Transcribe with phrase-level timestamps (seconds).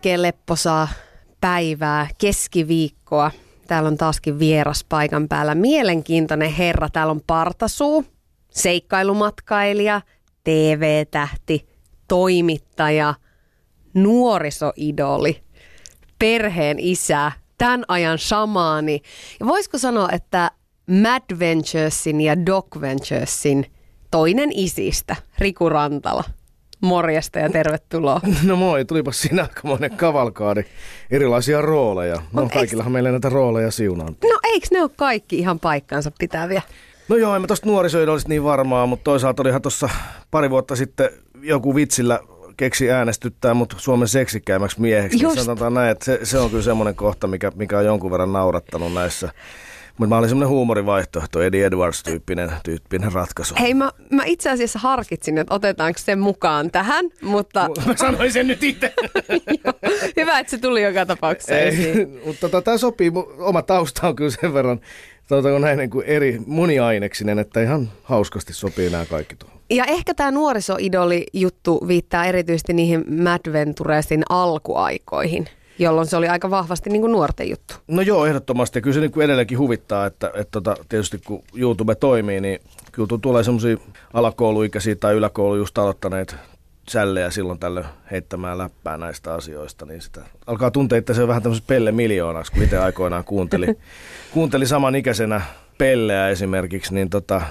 [0.00, 0.88] Oikein lepposaa
[1.40, 3.30] päivää, keskiviikkoa.
[3.66, 5.54] Täällä on taaskin vieras paikan päällä.
[5.54, 6.88] Mielenkiintoinen herra.
[6.88, 8.04] Täällä on Partasuu,
[8.50, 10.00] seikkailumatkailija,
[10.44, 11.68] TV-tähti,
[12.08, 13.14] toimittaja,
[13.94, 15.42] nuorisoidoli,
[16.18, 19.02] perheen isä, tämän ajan shamaani.
[19.40, 20.50] Ja voisiko sanoa, että
[20.86, 23.66] Mad Venturesin ja Doc Venturesin
[24.10, 26.24] toinen isistä, Riku Rantala.
[26.80, 28.20] Morjesta ja tervetuloa.
[28.44, 30.64] No moi, tulipas siinä aikamoinen kavalkaadi,
[31.10, 32.16] erilaisia rooleja.
[32.32, 34.16] No Mut kaikillahan meillä näitä rooleja siunaan.
[34.22, 36.62] No eikö ne ole kaikki ihan paikkansa pitäviä?
[37.08, 39.88] No joo, en mä tosta nuorisoidolista niin varmaa, mutta toisaalta olihan tuossa
[40.30, 41.10] pari vuotta sitten
[41.42, 42.20] joku vitsillä
[42.56, 45.16] keksi äänestyttää mut Suomen seksikkäimmäksi mieheksi.
[45.16, 45.38] Niin Just.
[45.38, 48.94] sanotaan näin, että se, se on kyllä semmoinen kohta, mikä, mikä on jonkun verran naurattanut
[48.94, 49.32] näissä.
[50.00, 53.54] Mutta mä olin semmoinen huumorivaihtoehto, Eddie Edwards-tyyppinen tyyppinen ratkaisu.
[53.60, 58.46] Hei, mä, mä itse asiassa harkitsin, että otetaanko se mukaan tähän, mutta Mä sanoin sen
[58.46, 58.92] nyt itse.
[59.64, 59.74] joo,
[60.16, 61.98] hyvä, että se tuli joka tapauksessa esiin.
[61.98, 64.80] Ei, mutta tota, tämä sopii, oma tausta on kyllä sen verran,
[65.28, 69.60] sanotaanko näin niin kuin eri moniaineksinen, että ihan hauskasti sopii nämä kaikki tuohon.
[69.70, 75.46] Ja ehkä tämä nuorisoidoli-juttu viittaa erityisesti niihin Mad Venturesin alkuaikoihin,
[75.80, 77.74] jolloin se oli aika vahvasti niin kuin nuorten juttu.
[77.88, 78.80] No joo, ehdottomasti.
[78.80, 82.60] Kyllä se niin kuin edelleenkin huvittaa, että, että tota, tietysti kun YouTube toimii, niin
[82.92, 83.76] kyllä tu- tulee semmoisia
[84.12, 86.36] alakouluikäisiä tai yläkoulu just aloittaneet
[86.88, 91.42] sällejä silloin tällöin heittämään läppää näistä asioista, niin sitä alkaa tuntea, että se on vähän
[91.42, 93.66] tämmöisessä pelle miljoonaksi, kun itse aikoinaan kuunteli,
[94.34, 95.42] kuunteli samanikäisenä
[95.78, 97.42] pelleä esimerkiksi, niin tota,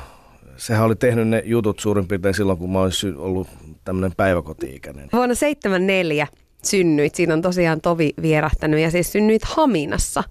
[0.57, 3.47] sehän oli tehnyt ne jutut suurin piirtein silloin, kun mä olisin ollut
[3.85, 5.09] tämmöinen päiväkoti-ikäinen.
[5.13, 6.28] Vuonna 74
[6.64, 10.24] synnyit, siinä on tosiaan tovi vierähtänyt ja siis synnyit Haminassa.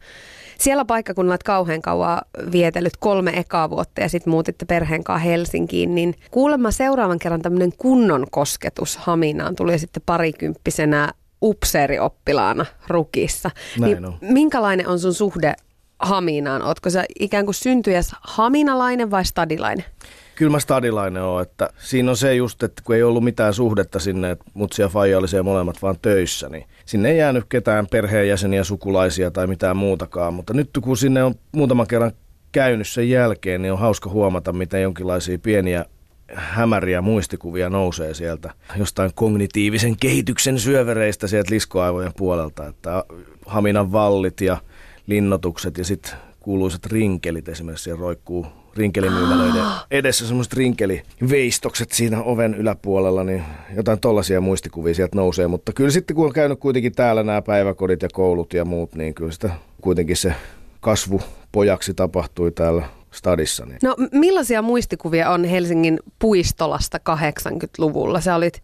[0.59, 2.21] Siellä paikkakunnalla olet kauhean kauan
[2.53, 7.73] vietellyt kolme ekaa vuotta ja sitten muutitte perheen kanssa Helsinkiin, niin kuulemma seuraavan kerran tämmöinen
[7.79, 11.13] kunnon kosketus Haminaan tuli sitten parikymppisenä
[11.43, 13.51] upseerioppilaana Rukissa.
[13.79, 14.19] Näin niin on.
[14.21, 15.55] minkälainen on sun suhde
[15.99, 16.63] Haminaan?
[16.63, 19.85] Ootko sä ikään kuin syntyjäs haminalainen vai stadilainen?
[20.39, 23.99] Kyllä mä stadilainen on, että siinä on se just, että kun ei ollut mitään suhdetta
[23.99, 27.87] sinne, että mutsi ja faija oli siellä molemmat vaan töissä, niin sinne ei jäänyt ketään
[27.87, 30.35] perheenjäseniä, sukulaisia tai mitään muutakaan.
[30.35, 32.13] Mutta nyt kun sinne on muutaman kerran
[32.53, 35.85] käynyt sen jälkeen, niin on hauska huomata, miten jonkinlaisia pieniä
[36.35, 43.05] hämäriä muistikuvia nousee sieltä jostain kognitiivisen kehityksen syövereistä sieltä liskoaivojen puolelta, että
[43.47, 44.57] Haminan vallit ja
[45.07, 48.47] linnotukset ja sitten kuuluisat rinkelit esimerkiksi siellä roikkuu
[48.79, 53.45] rinkelimyymälöiden edessä semmoiset rinkeliveistokset siinä oven yläpuolella, niin
[53.77, 58.03] jotain tollaisia muistikuvia sieltä nousee, mutta kyllä sitten kun on käynyt kuitenkin täällä nämä päiväkodit
[58.03, 59.51] ja koulut ja muut, niin kyllä sitä
[59.81, 60.35] kuitenkin se
[60.81, 61.21] kasvu
[61.53, 63.67] pojaksi tapahtui täällä stadissa.
[63.67, 63.79] Niin.
[63.83, 68.21] No millaisia muistikuvia on Helsingin puistolasta 80-luvulla?
[68.21, 68.63] Sä olit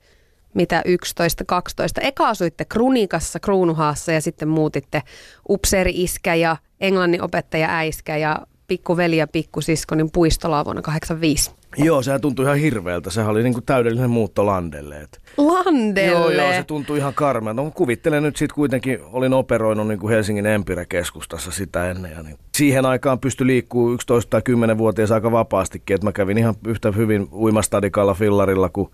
[0.54, 2.00] mitä 11, 12.
[2.00, 5.02] Eka asuitte Krunikassa, Kruunuhaassa ja sitten muutitte
[5.48, 11.50] upseeri-iskä ja englannin opettaja äiskä ja pikkuveli ja pikkusisko niin puistolaa vuonna 85.
[11.76, 13.10] Joo, sehän tuntui ihan hirveältä.
[13.10, 15.00] Sehän oli niin kuin täydellinen muutto Landelle.
[15.00, 16.10] Et Landelle!
[16.10, 17.62] Joo, joo, se tuntui ihan karmealta.
[17.62, 22.12] No, kuvittelen nyt sitten kuitenkin, olin operoinut niin kuin Helsingin Empire-keskustassa sitä ennen.
[22.12, 26.54] Ja niin siihen aikaan pystyi liikkuu 11 tai 10-vuotias aika vapaastikin, että mä kävin ihan
[26.66, 28.90] yhtä hyvin uimastadikalla fillarilla kuin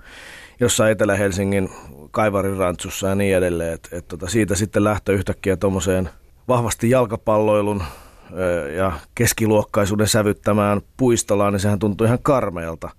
[0.60, 1.68] jossain Etelä-Helsingin
[2.10, 3.72] Kaivarin rantsussa ja niin edelleen.
[3.72, 6.10] Et, et tota, siitä sitten lähtö yhtäkkiä tuommoiseen
[6.48, 7.82] vahvasti jalkapalloilun
[8.76, 12.90] ja keskiluokkaisuuden sävyttämään puistolaan, niin sehän tuntui ihan karmeelta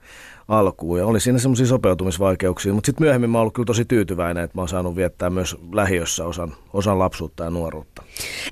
[0.47, 0.99] alkuun.
[0.99, 4.57] Ja oli siinä semmoisia sopeutumisvaikeuksia, mutta sitten myöhemmin mä oon ollut kyllä tosi tyytyväinen, että
[4.57, 8.03] mä oon saanut viettää myös lähiössä osan, osan lapsuutta ja nuoruutta.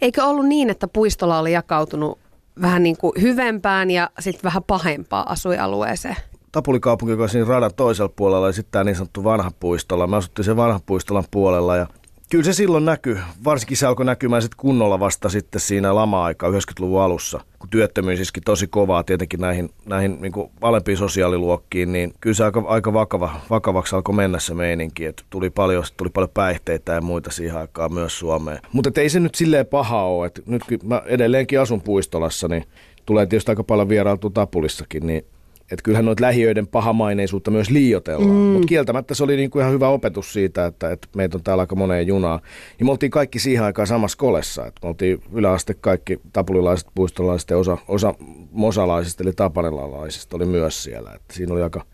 [0.01, 2.19] Eikö ollut niin, että puistola oli jakautunut
[2.61, 6.15] vähän niin kuin hyvempään ja sitten vähän pahempaa asuinalueeseen?
[6.51, 10.07] Tapulikaupunki, joka on siinä radan toisella puolella ja sitten tämä niin sanottu vanha puistola.
[10.07, 11.87] Me asuttiin sen vanhan puistolan puolella ja
[12.29, 13.19] kyllä se silloin näkyy.
[13.43, 18.41] Varsinkin se alkoi näkymään sitten kunnolla vasta sitten siinä lama-aikaa 90-luvun alussa, kun työttömyys iski
[18.41, 23.95] tosi kovaa tietenkin näihin, näihin niin alempiin sosiaaliluokkiin, niin kyllä se aika, aika vakava, vakavaksi
[23.95, 28.19] alkoi mennä se meininki, että tuli paljon, tuli paljon päihteitä ja muita siihen aikaan myös
[28.19, 28.59] Suomeen.
[28.71, 32.63] Mutta ei se nyt silleen paha ole, että nyt kun mä edelleenkin asun puistolassa, niin
[33.05, 35.25] tulee tietysti aika paljon vierailtua Tapulissakin, niin
[35.71, 38.31] että kyllähän noita lähiöiden pahamaineisuutta myös liioitellaan.
[38.31, 38.35] Mm.
[38.35, 41.75] Mutta kieltämättä se oli niinku ihan hyvä opetus siitä, että, että meitä on täällä aika
[41.75, 42.41] moneen junaa.
[42.79, 44.65] Ja me oltiin kaikki siihen aikaan samassa kolessa.
[44.65, 48.13] Et me oltiin yläaste kaikki tapulilaiset, puistolaiset ja osa, osa
[48.51, 51.11] mosalaisista eli tapanilalaisista oli myös siellä.
[51.15, 51.85] Et siinä oli aika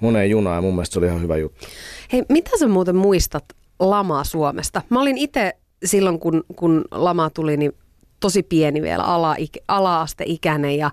[0.00, 1.66] moneen junaan ja mun mielestä se oli ihan hyvä juttu.
[2.12, 3.44] Hei, mitä sä muuten muistat
[3.80, 4.82] lamaa Suomesta?
[4.90, 5.52] Mä olin itse
[5.84, 7.72] silloin, kun, kun lama tuli, niin
[8.20, 9.36] tosi pieni vielä ala,
[9.68, 10.90] ala-asteikäinen ja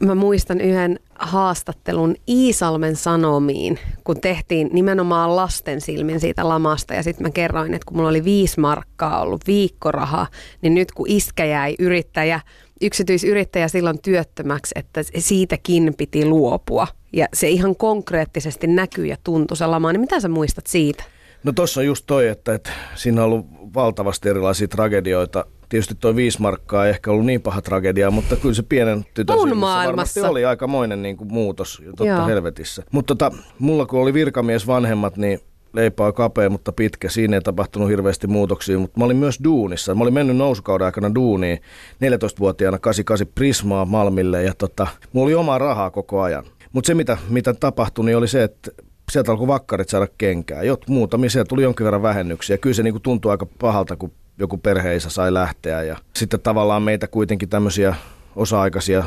[0.00, 6.94] mä muistan yhden haastattelun Iisalmen Sanomiin, kun tehtiin nimenomaan lasten silmin siitä lamasta.
[6.94, 10.26] Ja sitten mä kerroin, että kun mulla oli viisi markkaa ollut viikkoraha,
[10.62, 12.40] niin nyt kun iskä jäi yrittäjä,
[12.80, 16.86] yksityisyrittäjä silloin työttömäksi, että siitäkin piti luopua.
[17.12, 19.92] Ja se ihan konkreettisesti näkyy ja tuntui se lama.
[19.92, 21.04] Niin mitä sä muistat siitä?
[21.44, 26.16] No tuossa on just toi, että, että siinä on ollut valtavasti erilaisia tragedioita tietysti toi
[26.16, 29.86] viisi markkaa ei ehkä ollut niin paha tragedia, mutta kyllä se pienen tytön maailmassa.
[29.86, 32.26] varmasti oli aikamoinen niin kuin muutos, totta Joo.
[32.26, 32.82] helvetissä.
[32.92, 35.40] Mutta tota, mulla kun oli virkamies vanhemmat, niin
[35.74, 37.08] leipä on kapea, mutta pitkä.
[37.08, 39.94] Siinä ei tapahtunut hirveästi muutoksia, mutta mä olin myös duunissa.
[39.94, 41.58] Mä olin mennyt nousukauden aikana duuniin
[41.94, 46.44] 14-vuotiaana 88 Prismaa Malmille ja tota, mulla oli omaa rahaa koko ajan.
[46.72, 48.70] Mutta se, mitä, mitä tapahtui, niin oli se, että
[49.12, 50.62] sieltä alkoi vakkarit saada kenkää.
[50.62, 52.58] Jot, muutamia, sieltä tuli jonkin verran vähennyksiä.
[52.58, 56.82] Kyllä se niin kuin tuntui aika pahalta, kun joku perheisä sai lähteä ja sitten tavallaan
[56.82, 57.94] meitä kuitenkin tämmöisiä
[58.36, 59.04] osa-aikaisia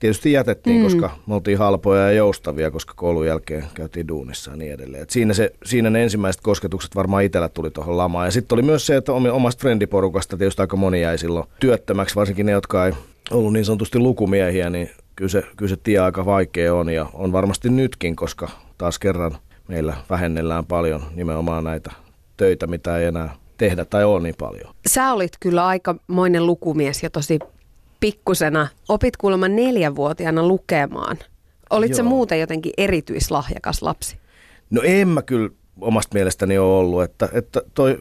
[0.00, 0.82] tietysti jätettiin, mm.
[0.82, 5.02] koska me oltiin halpoja ja joustavia, koska koulun jälkeen käytiin duunissa ja niin edelleen.
[5.02, 8.26] Et siinä, se, siinä ne ensimmäiset kosketukset varmaan itsellä tuli tuohon lamaan.
[8.26, 12.46] Ja sitten oli myös se, että omasta frendiporukasta tietysti aika moni jäi silloin työttömäksi, varsinkin
[12.46, 12.92] ne, jotka ei
[13.30, 17.32] ollut niin sanotusti lukumiehiä, niin kyllä se, kyllä se tie aika vaikea on ja on
[17.32, 18.48] varmasti nytkin, koska
[18.78, 19.36] taas kerran
[19.68, 21.92] meillä vähennellään paljon nimenomaan näitä
[22.36, 24.74] töitä, mitä ei enää tehdä tai ole niin paljon.
[24.86, 27.38] Sä olit kyllä aikamoinen lukumies ja tosi
[28.00, 28.68] pikkusena.
[28.88, 31.18] Opit kuulemma neljänvuotiaana lukemaan.
[31.70, 34.16] Olit se muuten jotenkin erityislahjakas lapsi?
[34.70, 37.98] No en mä kyllä omasta mielestäni ole ollut, että, että toi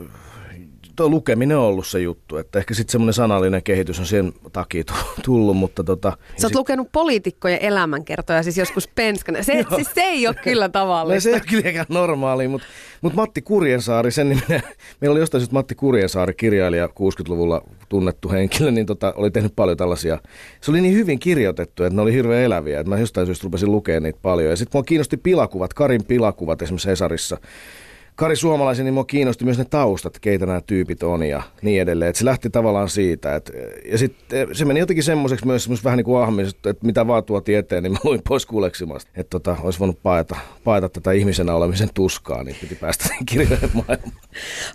[1.00, 4.84] tuo lukeminen on ollut se juttu, että ehkä sitten semmoinen sanallinen kehitys on sen takia
[5.26, 6.10] tullut, mutta tota...
[6.10, 6.56] Sä oot sit...
[6.56, 9.44] lukenut poliitikkojen elämänkertoja siis joskus penskana.
[9.44, 11.16] Se, siis se ei ole kyllä tavallista.
[11.16, 12.68] No, se ei ole kylläkään normaali, mutta,
[13.02, 14.62] mutta Matti Kurjensaari, sen nimenä,
[15.02, 19.78] meillä oli jostain syystä Matti Kurjensaari, kirjailija 60-luvulla tunnettu henkilö, niin tota, oli tehnyt paljon
[19.78, 20.20] tällaisia.
[20.62, 23.72] Se oli niin hyvin kirjoitettu, että ne oli hirveän eläviä, että mä jostain syystä rupesin
[23.72, 24.50] lukemaan niitä paljon.
[24.50, 27.38] Ja sitten mua kiinnosti pilakuvat, Karin pilakuvat esimerkiksi Hesarissa
[28.20, 32.10] Kari Suomalaisen, niin mua kiinnosti myös ne taustat, keitä nämä tyypit on ja niin edelleen.
[32.10, 33.36] Et se lähti tavallaan siitä.
[33.36, 33.52] Et,
[33.92, 37.84] ja sitten se meni jotenkin semmoiseksi myös vähän niin kuin että mitä vaan tuo tieteen,
[37.84, 39.12] niin mä luin pois kuuleksimasta.
[39.16, 44.22] Että tota, olisi voinut paeta, paeta tätä ihmisenä olemisen tuskaa, niin piti päästä kirjojen maailmaan.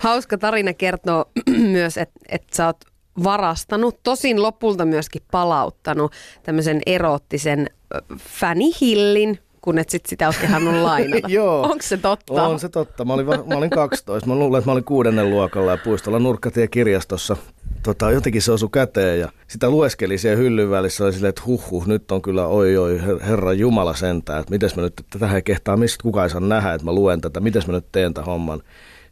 [0.00, 1.24] Hauska tarina kertoo
[1.76, 2.84] myös, että et sä oot
[3.24, 6.12] varastanut, tosin lopulta myöskin palauttanut
[6.42, 7.70] tämmöisen eroottisen
[8.18, 11.28] fänihillin, kun et sit sitä olisi kehannut lainata.
[11.38, 11.62] Joo.
[11.62, 12.42] Onko se totta?
[12.42, 13.04] On se totta.
[13.04, 14.28] Mä olin, mä olin 12.
[14.28, 17.36] Mä luulen, että mä olin kuudennen luokalla ja puistolla nurkkatie kirjastossa.
[17.82, 21.04] Tota, jotenkin se osui käteen ja sitä lueskeli siellä hyllyn välissä.
[21.04, 24.40] Oli silleen, että huh, huh nyt on kyllä oi oi herra Jumala sentään.
[24.40, 26.92] Että mites mä nyt, että tähän ei kehtaa, mistä kukaan ei saa nähdä, että mä
[26.92, 27.40] luen tätä.
[27.40, 28.62] Mites mä nyt teen tämän homman.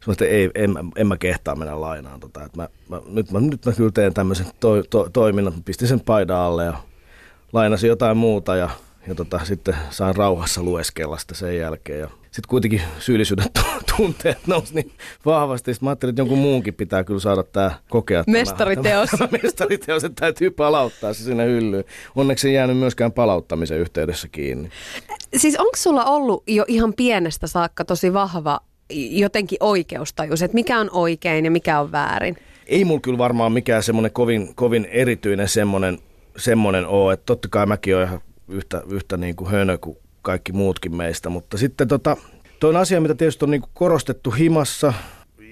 [0.05, 2.43] Sitten ei, en, en mä kehtaa mennä lainaan tota.
[2.43, 5.53] Että mä, mä, nyt, mä, nyt mä kyllä teen tämmöisen to, to, toiminnan.
[5.65, 6.73] Pistin sen paidan alle ja
[7.53, 8.69] lainasin jotain muuta ja
[9.07, 11.99] ja tota, sitten sain rauhassa lueskella sitä sen jälkeen.
[11.99, 13.45] Ja sitten kuitenkin syyllisyyden
[13.97, 14.91] tunteet nousi niin
[15.25, 15.73] vahvasti.
[15.73, 18.23] Sitten mä ajattelin, että jonkun muunkin pitää kyllä saada tämä kokea.
[18.27, 19.09] Mestariteos.
[19.09, 21.83] Tämä, tämä mestariteos, että täytyy palauttaa se sinne hyllyyn.
[22.15, 24.69] Onneksi ei jäänyt myöskään palauttamisen yhteydessä kiinni.
[25.35, 28.59] Siis onko sulla ollut jo ihan pienestä saakka tosi vahva
[29.09, 32.37] jotenkin oikeustajus, että mikä on oikein ja mikä on väärin?
[32.67, 35.99] Ei mulla kyllä varmaan mikään semmoinen kovin, kovin erityinen semmoinen,
[36.37, 37.13] semmoinen ole.
[37.13, 41.29] Että totta kai mäkin olen ihan yhtä, yhtä niin kuin hönö kuin kaikki muutkin meistä.
[41.29, 42.17] Mutta sitten tota,
[42.59, 44.93] toinen asia, mitä tietysti on niin kuin korostettu himassa,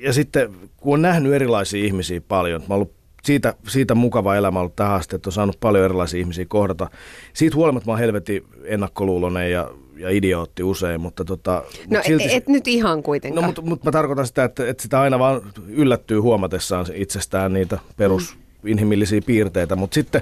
[0.01, 2.93] ja sitten kun on nähnyt erilaisia ihmisiä paljon, mä ollut
[3.23, 6.89] siitä, siitä mukava elämä ollut tähän asti, että on saanut paljon erilaisia ihmisiä kohdata.
[7.33, 11.63] Siitä huolimatta mä oon helvetin ennakkoluulonen ja, ja idiootti usein, mutta tota...
[11.89, 13.41] No mut silti, et, et nyt ihan kuitenkaan.
[13.41, 17.79] No mutta mut mä tarkoitan sitä, että, että sitä aina vaan yllättyy huomatessaan itsestään niitä
[17.97, 18.79] perus mm.
[19.25, 20.21] piirteitä, mutta sitten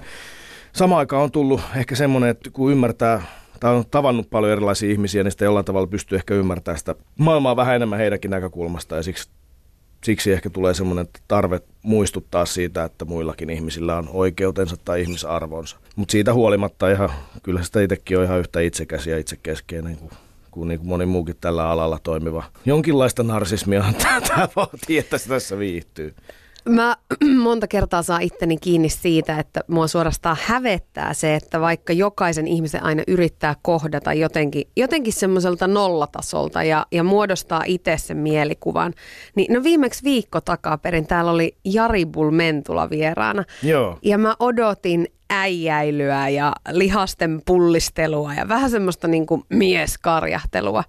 [0.73, 3.21] samaan aikaan on tullut ehkä semmoinen, että kun ymmärtää
[3.59, 7.55] tai on tavannut paljon erilaisia ihmisiä, niin sitä jollain tavalla pystyy ehkä ymmärtämään sitä maailmaa
[7.55, 9.29] vähän enemmän heidänkin näkökulmasta ja siksi,
[10.03, 15.77] siksi ehkä tulee semmoinen tarve muistuttaa siitä, että muillakin ihmisillä on oikeutensa tai ihmisarvonsa.
[15.95, 17.09] Mutta siitä huolimatta ihan,
[17.43, 20.11] kyllä sitä itsekin on ihan yhtä itsekäs ja itsekeskeinen kuin
[20.51, 22.43] kuin, niin kuin moni muukin tällä alalla toimiva.
[22.65, 23.83] Jonkinlaista narsismia
[24.27, 26.15] tämä vaatii, että se tässä viihtyy.
[26.69, 26.97] Mä
[27.43, 32.83] monta kertaa saa itteni kiinni siitä, että mua suorastaan hävettää se, että vaikka jokaisen ihmisen
[32.83, 38.93] aina yrittää kohdata jotenkin, jotenkin semmoiselta nollatasolta ja, ja muodostaa itse sen mielikuvan.
[39.35, 43.43] Niin no viimeksi viikko takaperin täällä oli Jari Bulmentula vieraana.
[43.63, 43.99] Joo.
[44.01, 50.83] Ja mä odotin äijäilyä ja lihasten pullistelua ja vähän semmoista niin kuin mieskarjahtelua.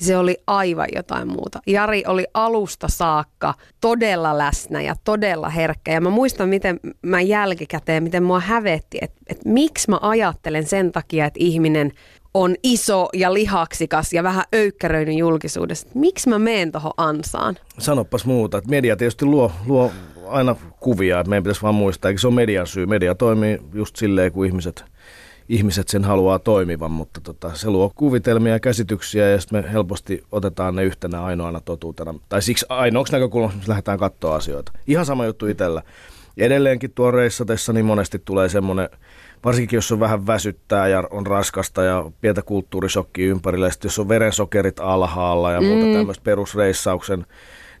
[0.00, 1.60] Se oli aivan jotain muuta.
[1.66, 5.92] Jari oli alusta saakka todella läsnä ja todella herkkä.
[5.92, 10.92] Ja mä muistan, miten mä jälkikäteen, miten mua hävetti, että, että miksi mä ajattelen sen
[10.92, 11.92] takia, että ihminen
[12.34, 15.88] on iso ja lihaksikas ja vähän öykkäröinyt julkisuudessa.
[15.94, 17.56] Miksi mä meen tuohon ansaan?
[17.78, 19.92] Sanopas muuta, että media tietysti luo, luo
[20.26, 22.86] aina kuvia, että meidän pitäisi vaan muistaa, että se on median syy.
[22.86, 24.84] Media toimii just silleen, kun ihmiset,
[25.50, 30.24] ihmiset sen haluaa toimivan, mutta tota, se luo kuvitelmia ja käsityksiä ja sitten me helposti
[30.32, 32.14] otetaan ne yhtenä ainoana totuutena.
[32.28, 34.72] Tai siksi ainoaksi näkökulmasta, missä lähdetään katsoa asioita.
[34.86, 35.82] Ihan sama juttu itsellä.
[36.36, 38.88] Edelleenkin tuo reissatessa niin monesti tulee semmoinen
[39.44, 44.08] varsinkin jos on vähän väsyttää ja on raskasta ja pientä kulttuurisokkia ympärillä, ja jos on
[44.08, 45.92] verensokerit alhaalla ja muuta mm.
[45.92, 47.26] tämmöistä perusreissauksen,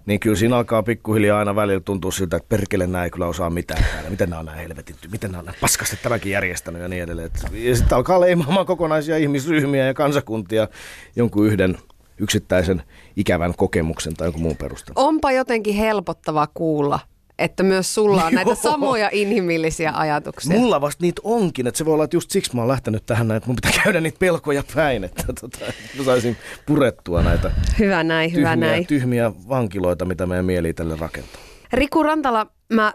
[0.06, 3.50] niin kyllä siinä alkaa pikkuhiljaa aina välillä tuntua siltä, että perkele näin ei kyllä osaa
[3.50, 4.10] mitään täällä.
[4.10, 7.30] Miten nämä on näin helvetin, miten nämä on näin paskasti tämäkin järjestänyt ja niin edelleen.
[7.52, 10.68] Ja sitten alkaa leimaamaan kokonaisia ihmisryhmiä ja kansakuntia
[11.16, 11.78] jonkun yhden
[12.18, 12.82] yksittäisen
[13.16, 15.02] ikävän kokemuksen tai jonkun muun perusteella.
[15.02, 17.00] Onpa jotenkin helpottava kuulla,
[17.40, 20.58] että myös sulla on näitä samoja inhimillisiä ajatuksia.
[20.58, 23.30] Mulla vasta niitä onkin, että se voi olla, että just siksi mä oon lähtenyt tähän,
[23.30, 25.58] että mun pitää käydä niitä pelkoja päin, että tota,
[25.98, 28.86] mä saisin purettua näitä hyvä näin, tyhmiä, hyvä näin.
[28.86, 31.40] tyhmiä vankiloita, mitä meidän mieli tälle rakentaa.
[31.72, 32.94] Riku Rantala, mä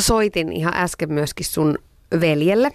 [0.00, 1.78] soitin ihan äsken myöskin sun
[2.20, 2.70] veljelle,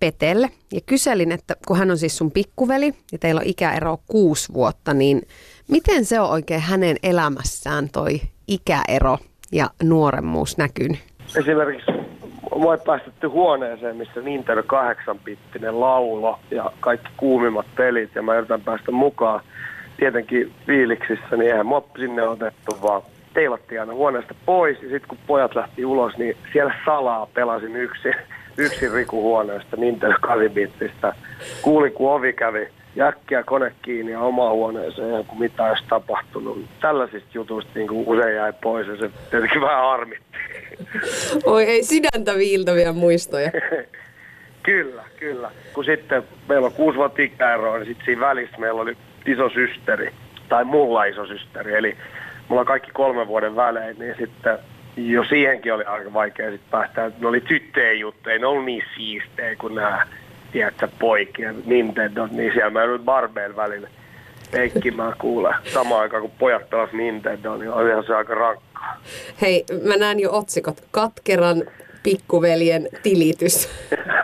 [0.00, 4.52] Petelle, ja kyselin, että kun hän on siis sun pikkuveli ja teillä on ikäero kuusi
[4.52, 5.22] vuotta, niin
[5.68, 9.18] miten se on oikein hänen elämässään toi ikäero
[9.52, 10.98] ja nuoremmuus näkynyt?
[11.36, 11.92] Esimerkiksi
[12.50, 18.92] voi päästetty huoneeseen, missä Nintendo 8-bittinen laulo ja kaikki kuumimmat pelit ja mä yritän päästä
[18.92, 19.40] mukaan.
[19.96, 23.02] Tietenkin fiiliksissä, niin eihän mua sinne otettu, vaan
[23.34, 28.14] teilattiin aina huoneesta pois ja sitten kun pojat lähti ulos, niin siellä salaa pelasin yksin,
[28.64, 31.14] yksin Riku huoneesta Nintendo 8-bittistä.
[31.62, 36.64] Kuulin, kun ovi kävi jäkkiä kone kiinni ja oma huoneeseen ja kun mitä olisi tapahtunut.
[36.80, 40.38] Tällaisista jutuista niin kuin usein jäi pois ja se tietenkin vähän harmitti.
[41.44, 43.50] Oi ei sydäntä viiltäviä muistoja.
[44.62, 45.50] kyllä, kyllä.
[45.72, 50.12] Kun sitten meillä on kuusi vuotta ikäeroa, niin sitten siinä välissä meillä oli iso systeri,
[50.48, 51.96] tai mulla iso systeri, eli
[52.48, 54.58] mulla on kaikki kolme vuoden välein, niin sitten
[54.96, 57.10] jo siihenkin oli aika vaikea sitten päästä.
[57.18, 60.06] Ne oli tyttöjen juttuja, ne oli niin siistejä kuin nämä
[60.52, 63.88] tiedätkö, poikien Nintendo, niin siellä mä nyt Barbeen välillä
[64.50, 65.54] peikkimään kuule.
[65.72, 69.00] Samaan aikaan kun pojat pelasivat Nintendo, niin ihan se aika rankkaa.
[69.40, 70.82] Hei, mä näen jo otsikot.
[70.90, 71.62] Katkeran
[72.02, 73.68] pikkuveljen tilitys.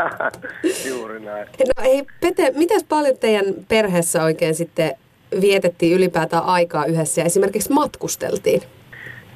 [0.88, 1.47] Juuri näin.
[1.47, 4.92] No ei, Pete, mitäs paljon teidän perheessä oikein sitten
[5.40, 8.62] vietettiin ylipäätään aikaa yhdessä ja esimerkiksi matkusteltiin?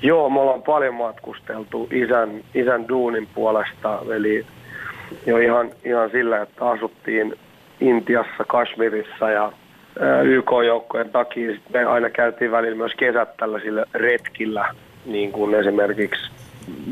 [0.02, 4.46] Joo, me ollaan paljon matkusteltu isän, isän duunin puolesta, eli
[5.26, 7.34] jo ihan, ihan sillä, että asuttiin
[7.80, 9.52] Intiassa, Kashmirissa ja
[10.24, 14.74] YK-joukkojen takia me aina käytiin välillä myös kesät tällaisilla retkillä,
[15.06, 16.30] niin kuin esimerkiksi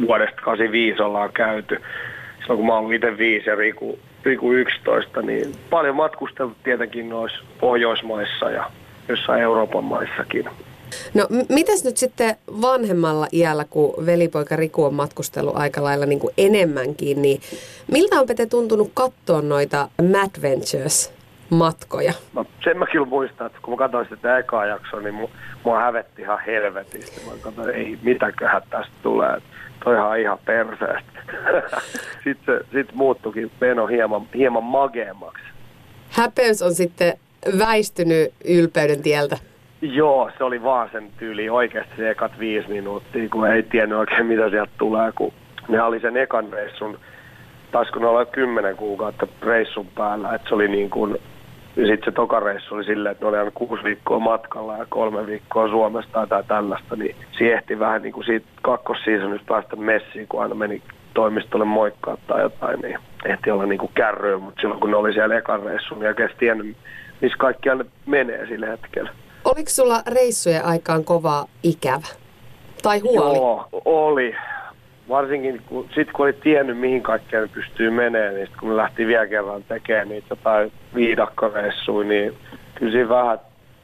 [0.07, 1.81] vuodesta 85 ollaan käyty.
[2.41, 7.39] Silloin kun mä oon itse 5 ja Riku, Riku 11, niin paljon matkusteltu tietenkin noissa
[7.61, 8.71] Pohjoismaissa ja
[9.09, 10.45] jossain Euroopan maissakin.
[11.15, 16.19] No m- mitäs nyt sitten vanhemmalla iällä, kun velipoika Riku on matkustellut aika lailla niin
[16.19, 17.41] kuin enemmänkin, niin
[17.93, 21.13] miltä on Pete tuntunut katsoa noita Madventures
[21.51, 22.13] matkoja?
[22.33, 25.31] No, sen mä kyllä muistan, että kun mä katsoin sitä ekaa jaksoa, niin mua,
[25.65, 27.21] mua hävetti ihan helvetisti.
[27.27, 29.43] Mä katsoin, ei mitäköhän tästä tulee.
[29.85, 31.21] Toihan ihan perseestä.
[32.25, 35.43] sitten se sit muuttukin meno hieman, hieman mageemmaksi.
[36.11, 37.13] Häpeys on sitten
[37.59, 39.39] väistynyt ylpeyden tieltä.
[39.83, 44.27] Joo, se oli vaan sen tyyli oikeasti se ekat viisi minuuttia, kun ei tiennyt oikein
[44.27, 45.33] mitä sieltä tulee, kun
[45.69, 46.99] ne oli sen ekan reissun,
[47.73, 51.17] taisiko ne olla kymmenen kuukautta reissun päällä, että se oli niin kuin,
[51.75, 55.27] sitten se toka reissu oli silleen, että ne oli aina kuusi viikkoa matkalla ja kolme
[55.27, 60.55] viikkoa Suomesta tai tällaista, niin siehti vähän niin kuin siitä kakkossiisonista päästä messiin, kun aina
[60.55, 60.83] meni
[61.15, 65.13] toimistolle moikkaa tai jotain, niin ehti olla niin kuin kärryä, mutta silloin kun ne oli
[65.13, 66.77] siellä ekan reissun, niin oikeasti tiennyt,
[67.21, 69.11] missä kaikkiaan ne menee sillä hetkellä.
[69.49, 72.07] Oliko sulla reissujen aikaan kova ikävä?
[72.83, 73.37] Tai huoli?
[73.37, 74.35] Joo, oli.
[75.09, 79.27] Varsinkin kun, sit kun oli tiennyt, mihin kaikkeen pystyy menemään, niin sit kun lähti vielä
[79.27, 82.35] kerran tekemään niitä jotain viidakkoreissuja, niin
[82.75, 83.39] kyllä vähän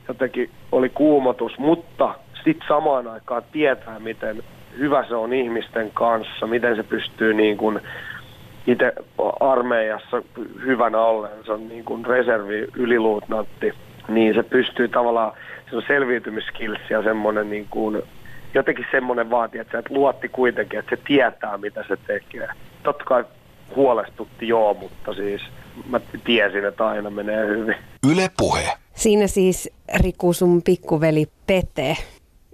[0.08, 4.42] jotenkin oli kuumotus, mutta sitten samaan aikaan tietää, miten
[4.78, 7.80] hyvä se on ihmisten kanssa, miten se pystyy niin kuin
[8.66, 8.92] itse
[9.40, 10.22] armeijassa
[10.64, 13.72] hyvänä ollen, se on niin kuin reservi yliluutnantti,
[14.08, 15.32] niin se pystyy tavallaan,
[15.70, 18.02] se on selviytymiskilsi ja semmoinen niin kuin,
[18.54, 22.48] jotenkin semmoinen vaati, että se luotti kuitenkin, että se tietää, mitä se tekee.
[22.82, 23.24] Totta kai
[23.76, 25.42] huolestutti joo, mutta siis
[25.90, 27.76] mä tiesin, että aina menee hyvin.
[28.12, 28.72] Yle Puhe.
[28.94, 31.96] Siinä siis Riku sun pikkuveli Pete.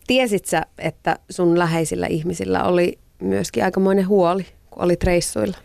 [0.07, 5.57] Tiesit sä, että sun läheisillä ihmisillä oli myöskin aikamoinen huoli, kun oli reissuilla?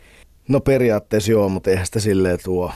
[0.50, 2.72] No periaatteessa joo, mutta eihän sitä silleen tuo.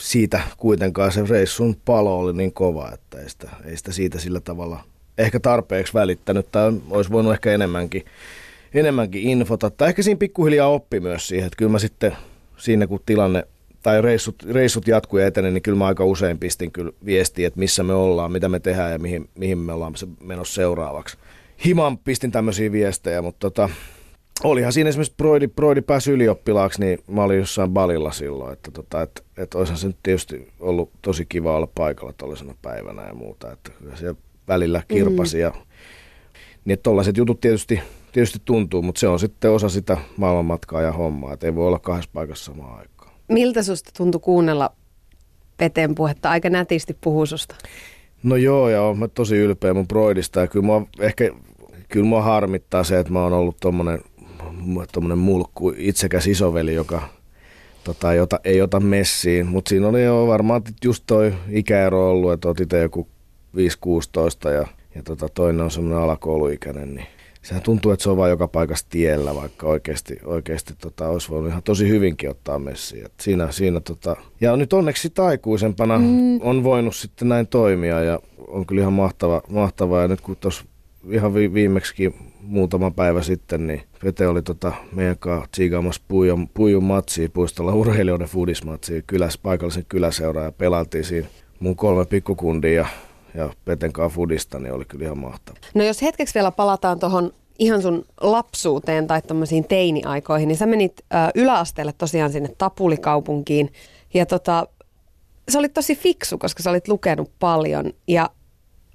[0.00, 4.40] Siitä kuitenkaan se reissun palo oli niin kova, että ei sitä, ei sitä siitä sillä
[4.40, 4.84] tavalla
[5.18, 8.04] ehkä tarpeeksi välittänyt tai olisi voinut ehkä enemmänkin,
[8.74, 9.70] enemmänkin infota.
[9.70, 12.16] Tai ehkä siinä pikkuhiljaa oppi myös siihen, että kyllä mä sitten
[12.56, 13.46] siinä kun tilanne
[13.82, 17.82] tai reissut, reissut jatkuu ja niin kyllä mä aika usein pistin kyllä viestiä, että missä
[17.82, 21.16] me ollaan, mitä me tehdään ja mihin, mihin me ollaan menossa seuraavaksi.
[21.64, 23.70] Himan pistin tämmöisiä viestejä, mutta tota,
[24.44, 29.02] olihan siinä esimerkiksi Broidi, Broidi pääsi ylioppilaaksi, niin mä olin jossain balilla silloin, että, tota,
[29.02, 33.52] että, että olisihan se nyt tietysti ollut tosi kiva olla paikalla tollaisena päivänä ja muuta,
[33.52, 34.18] että kyllä siellä
[34.48, 35.40] välillä kirpasi mm.
[35.40, 35.52] ja
[36.64, 37.80] niin että tollaiset jutut tietysti,
[38.12, 41.78] tietysti tuntuu, mutta se on sitten osa sitä maailmanmatkaa ja hommaa, että ei voi olla
[41.78, 43.12] kahdessa paikassa samaan aikaan.
[43.28, 44.70] Miltä susta tuntui kuunnella
[45.56, 46.30] Peten puhetta?
[46.30, 47.54] Aika nätisti puhuu susta.
[48.22, 51.30] No joo, ja olen tosi ylpeä mun broidista ja kyllä mua ehkä
[51.90, 54.00] kyllä mua harmittaa se, että mä oon ollut tommonen,
[54.92, 57.02] tommonen mulkku, itsekäs isoveli, joka
[57.84, 59.46] tota, jota, ei ota messiin.
[59.46, 63.08] Mutta siinä oli jo varmaan just toi ikäero ollut, että otit joku
[63.56, 67.06] 5-16 ja, ja tota, toinen on semmoinen alakouluikäinen, niin
[67.42, 71.50] sehän tuntuu, että se on vain joka paikassa tiellä, vaikka oikeasti, oikeasti tota, olisi voinut
[71.50, 73.06] ihan tosi hyvinkin ottaa messiä.
[73.06, 76.40] Et siinä, siinä tota, ja nyt onneksi taikuisempana mm.
[76.40, 80.02] on voinut sitten näin toimia ja on kyllä ihan mahtava, mahtavaa.
[80.02, 80.64] Ja nyt kun tuossa
[81.10, 81.94] ihan vi, viimeksi
[82.42, 88.28] muutama päivä sitten, niin Pete oli tota meidän kanssa tsiigaamassa puijun, puijun matsia puistolla urheilijoiden
[88.28, 91.28] fudismatsia kyläs, paikallisen kyläseuraa ja pelattiin siinä
[91.60, 92.86] mun kolme pikkukundia ja,
[93.34, 95.58] ja Peten kanssa fudista, niin oli kyllä ihan mahtava.
[95.74, 101.00] No jos hetkeksi vielä palataan tuohon ihan sun lapsuuteen tai tämmöisiin teiniaikoihin, niin sä menit
[101.00, 103.72] ö, yläasteelle tosiaan sinne Tapulikaupunkiin
[104.14, 104.66] ja tota,
[105.48, 108.30] sä olit tosi fiksu, koska sä olit lukenut paljon ja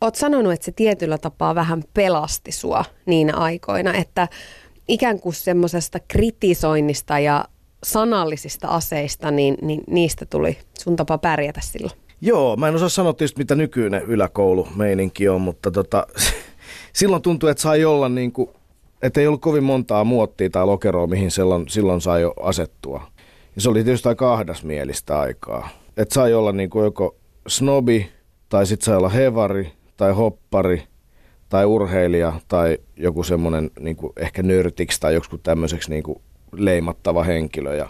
[0.02, 4.28] oot sanonut, että se tietyllä tapaa vähän pelasti sua niinä aikoina, että
[4.88, 7.46] ikään kuin semmoisesta kritisoinnista ja
[7.84, 11.94] sanallisista aseista, niin, niin niistä tuli sun tapa pärjätä silloin.
[12.22, 16.08] Joo, mä en osaa sanoa tietysti, mitä nykyinen yläkoulumeininki on, mutta tota,
[16.94, 18.50] silloin tuntui, että sai olla niin kuin,
[19.02, 23.08] että ei ollut kovin montaa muottia tai lokeroa, mihin silloin, silloin sai jo asettua.
[23.56, 25.70] Ja se oli tietysti aika ahdasmielistä aikaa.
[25.98, 27.16] Että sai olla niin kuin joko
[27.48, 28.12] snobi,
[28.50, 30.84] tai sitten sai olla hevari, tai hoppari,
[31.50, 37.76] tai urheilija, tai joku semmoinen niin ehkä nörtiksi tai joku tämmöiseksi niin kuin leimattava henkilö.
[37.76, 37.90] Ja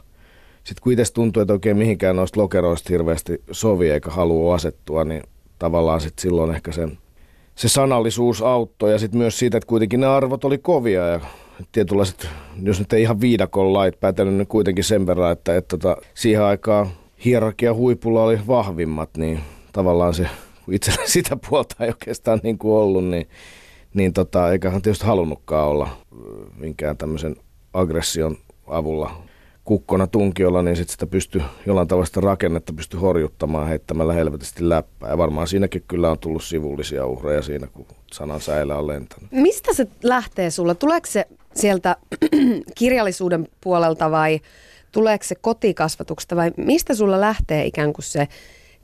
[0.64, 5.24] sitten kun itse tuntuu, että oikein mihinkään noista lokeroista hirveästi sovi eikä halua asettua, niin
[5.60, 6.98] tavallaan sitten silloin ehkä sen,
[7.56, 11.20] se sanallisuus auttoi ja sitten myös siitä, että kuitenkin ne arvot oli kovia ja
[11.72, 12.28] tietynlaiset,
[12.64, 16.44] jos nyt ei ihan viidakon lait päätänyt, niin kuitenkin sen verran, että, että, että siihen
[16.44, 16.88] aikaan
[17.26, 19.40] hierarkia huipulla oli vahvimmat, niin
[19.72, 20.28] tavallaan se,
[20.72, 23.30] itsellä sitä puolta ei oikeastaan niin kuin ollut, niin,
[23.94, 25.98] niin tota, eiköhän tietysti halunnutkaan olla
[26.58, 27.36] minkään tämmöisen
[27.74, 29.26] aggression avulla
[29.66, 35.10] kukkona tunkiolla, niin sit sitä pystyy jollain tavalla sitä rakennetta pysty horjuttamaan heittämällä helvetisti läppää.
[35.10, 39.32] Ja varmaan siinäkin kyllä on tullut sivullisia uhreja siinä, kun sanan säilä on lentänyt.
[39.32, 40.76] Mistä se lähtee sulla?
[40.76, 41.26] Tuleeko se
[41.56, 41.96] sieltä
[42.78, 44.40] kirjallisuuden puolelta vai
[44.92, 48.28] tuleeko se kotikasvatuksesta vai mistä sulla lähtee ikään kuin se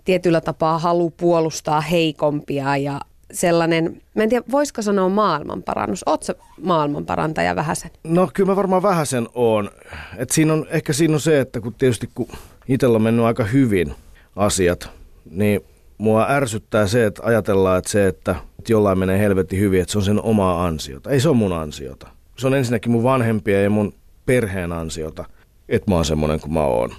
[0.05, 3.01] tietyllä tapaa halu puolustaa heikompia ja
[3.33, 6.03] sellainen, mä en tiedä, voisiko sanoa maailmanparannus?
[6.03, 7.91] Oletko maailmanparantaja vähäsen?
[8.03, 9.69] No kyllä mä varmaan vähäsen oon.
[10.17, 12.27] Et siinä on, ehkä siinä on se, että kun tietysti kun
[12.67, 13.93] itsellä on mennyt aika hyvin
[14.35, 14.89] asiat,
[15.31, 15.61] niin
[15.97, 18.35] mua ärsyttää se, että ajatellaan, että se, että
[18.69, 21.09] jollain menee helvetti hyvin, että se on sen omaa ansiota.
[21.09, 22.07] Ei se ole mun ansiota.
[22.37, 23.93] Se on ensinnäkin mun vanhempia ja mun
[24.25, 25.25] perheen ansiota,
[25.69, 26.89] että mä oon semmoinen kuin mä oon.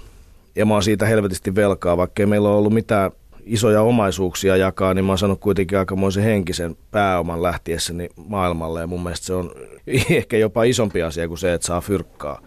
[0.55, 3.11] Ja mä oon siitä helvetisti velkaa, vaikka ei meillä ole ollut mitään
[3.45, 8.79] isoja omaisuuksia jakaa, niin mä oon saanut kuitenkin aikamoisen henkisen pääoman lähtiessäni maailmalle.
[8.79, 9.51] Ja mun mielestä se on
[10.09, 12.41] ehkä jopa isompi asia kuin se, että saa fyrkkaa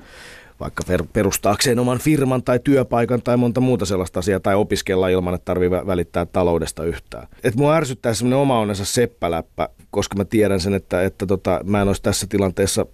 [0.60, 5.44] vaikka perustaakseen oman firman tai työpaikan tai monta muuta sellaista asiaa, tai opiskella ilman, että
[5.44, 7.28] tarvii välittää taloudesta yhtään.
[7.44, 11.82] Et mua ärsyttää semmoinen oma onnensa seppäläppä, koska mä tiedän sen, että, että tota, mä
[11.82, 12.86] en olisi tässä tilanteessa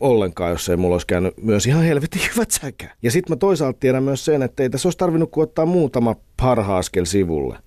[0.00, 2.94] ollenkaan, jos ei mulla olisi käynyt myös ihan helvetin hyvät säkä.
[3.02, 6.16] Ja sitten mä toisaalta tiedän myös sen, että ei tässä olisi tarvinnut kuin ottaa muutama
[6.36, 7.58] parhaaskel sivulle.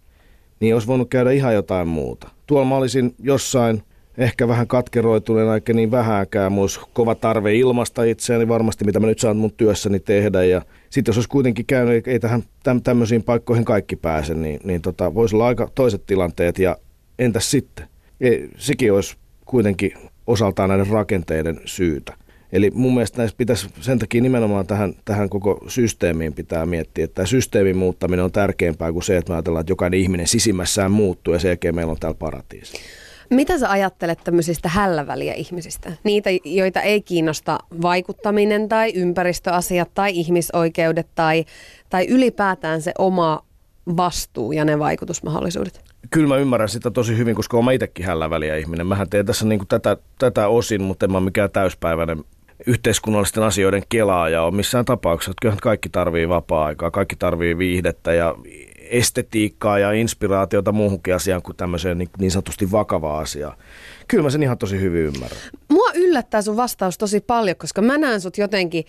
[0.59, 2.29] Niin olisi voinut käydä ihan jotain muuta.
[2.47, 3.83] Tuolla mä olisin jossain
[4.17, 6.51] ehkä vähän katkeroituneen, eikä niin vähääkään.
[6.51, 10.43] Mulla kova tarve ilmasta itseäni varmasti, mitä mä nyt saan mun työssäni tehdä.
[10.43, 12.43] Ja sitten jos olisi kuitenkin käynyt, ei tähän
[12.83, 16.59] tämmöisiin paikkoihin kaikki pääse, niin, niin tota, voisi olla aika toiset tilanteet.
[16.59, 16.77] Ja
[17.19, 17.87] entäs sitten?
[18.21, 19.15] Ei, sekin olisi
[19.45, 19.91] kuitenkin
[20.29, 22.13] osaltaan näiden rakenteiden syytä.
[22.51, 27.25] Eli mun mielestä näissä pitäisi sen takia nimenomaan tähän, tähän koko systeemiin pitää miettiä, että
[27.25, 31.39] systeemin muuttaminen on tärkeämpää kuin se, että me ajatellaan, että jokainen ihminen sisimmässään muuttuu ja
[31.39, 32.77] sen jälkeen meillä on täällä paratiisi.
[33.29, 35.91] Mitä sä ajattelet tämmöisistä hälläväliä ihmisistä?
[36.03, 41.45] Niitä, joita ei kiinnosta vaikuttaminen tai ympäristöasiat tai ihmisoikeudet tai,
[41.89, 43.45] tai ylipäätään se oma
[43.97, 45.88] vastuu ja ne vaikutusmahdollisuudet?
[46.11, 48.87] Kyllä mä ymmärrän sitä tosi hyvin, koska olen itsekin hälläväliä ihminen.
[48.87, 52.23] Mähän teen tässä niin kuin tätä, tätä osin, mutta en mä mikään täyspäiväinen
[52.67, 55.31] yhteiskunnallisten asioiden kelaaja ole missään tapauksessa.
[55.31, 58.35] Että kyllähän kaikki tarvii vapaa-aikaa, kaikki tarvii viihdettä ja
[58.89, 63.55] estetiikkaa ja inspiraatiota muuhunkin asiaan kuin tämmöiseen niin, niin sanotusti vakavaa asiaa.
[64.07, 65.39] Kyllä mä sen ihan tosi hyvin ymmärrän.
[65.69, 68.85] Mua yllättää sun vastaus tosi paljon, koska mä näen sut jotenkin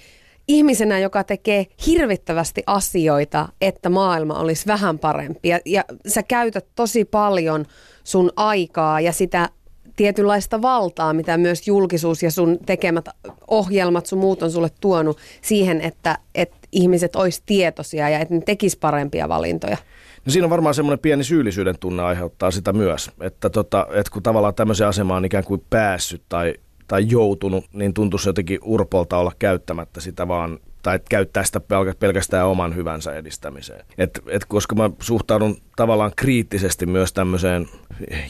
[0.48, 5.48] ihmisenä, joka tekee hirvittävästi asioita, että maailma olisi vähän parempi.
[5.48, 7.66] Ja, ja sä käytät tosi paljon
[8.04, 9.48] sun aikaa ja sitä
[9.96, 13.04] tietynlaista valtaa, mitä myös julkisuus ja sun tekemät
[13.48, 18.40] ohjelmat, sun muut on sulle tuonut siihen, että, että ihmiset olisi tietoisia ja että ne
[18.46, 19.76] tekis parempia valintoja.
[20.26, 24.22] No siinä on varmaan semmoinen pieni syyllisyyden tunne aiheuttaa sitä myös, että, tota, että kun
[24.22, 26.54] tavallaan tämmöiseen asemaan on ikään kuin päässyt tai,
[26.90, 31.60] tai joutunut, niin tuntuisi jotenkin urpolta olla käyttämättä sitä vaan tai käyttää sitä
[31.98, 33.84] pelkästään oman hyvänsä edistämiseen.
[33.98, 37.68] Et, et koska mä suhtaudun tavallaan kriittisesti myös tämmöiseen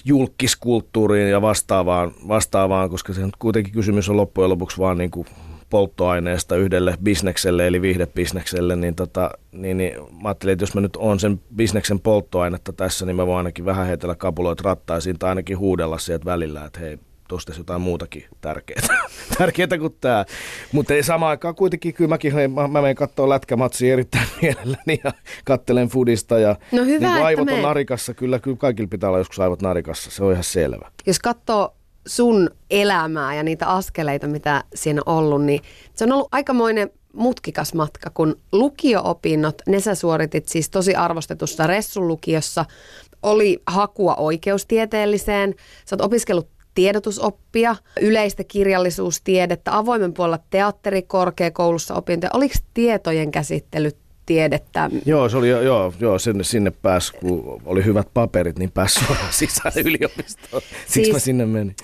[0.04, 5.26] julkiskulttuuriin ja vastaavaan, vastaavaan koska se kuitenkin kysymys on loppujen lopuksi vaan niin kuin
[5.70, 10.96] polttoaineesta yhdelle bisnekselle, eli viihdebisnekselle, niin, tota, niin, niin mä ajattelin, että jos mä nyt
[10.96, 15.58] on sen bisneksen polttoainetta tässä, niin mä voin ainakin vähän heitellä kapuloit rattaisiin tai ainakin
[15.58, 16.98] huudella sieltä välillä, että hei,
[17.30, 18.82] tuosta jotain muutakin tärkeää,
[19.38, 20.24] tärkeää kuin tämä.
[20.72, 25.00] Mutta ei samaan aikaan kuitenkin, kyllä mäkin hei, mä, mä menen katsoa lätkämatsia erittäin mielelläni
[25.04, 25.12] ja
[25.44, 26.38] kattelen fudista.
[26.38, 27.52] Ja no hyvä, niin aivot me...
[27.52, 30.90] on narikassa, kyllä, kyllä kaikilla pitää olla joskus aivot narikassa, se on ihan selvä.
[31.06, 31.74] Jos katsoo
[32.06, 35.60] sun elämää ja niitä askeleita, mitä siinä on ollut, niin
[35.94, 42.08] se on ollut aikamoinen mutkikas matka, kun lukio-opinnot, ne sä suoritit siis tosi arvostetussa Ressun
[42.08, 42.64] lukiossa,
[43.22, 46.48] oli hakua oikeustieteelliseen, sä oot opiskellut
[46.80, 52.30] tiedotusoppia, yleistä kirjallisuustiedettä, avoimen puolella teatterikorkeakoulussa opintoja.
[52.34, 53.90] Oliko tietojen käsittely
[54.26, 54.90] tiedettä.
[55.06, 59.72] Joo, se oli, joo, joo sinne, sinne pääsi, kun oli hyvät paperit, niin pääsi sisään
[59.84, 60.62] yliopistoon.
[60.62, 61.76] Siksi siis, mä sinne menin.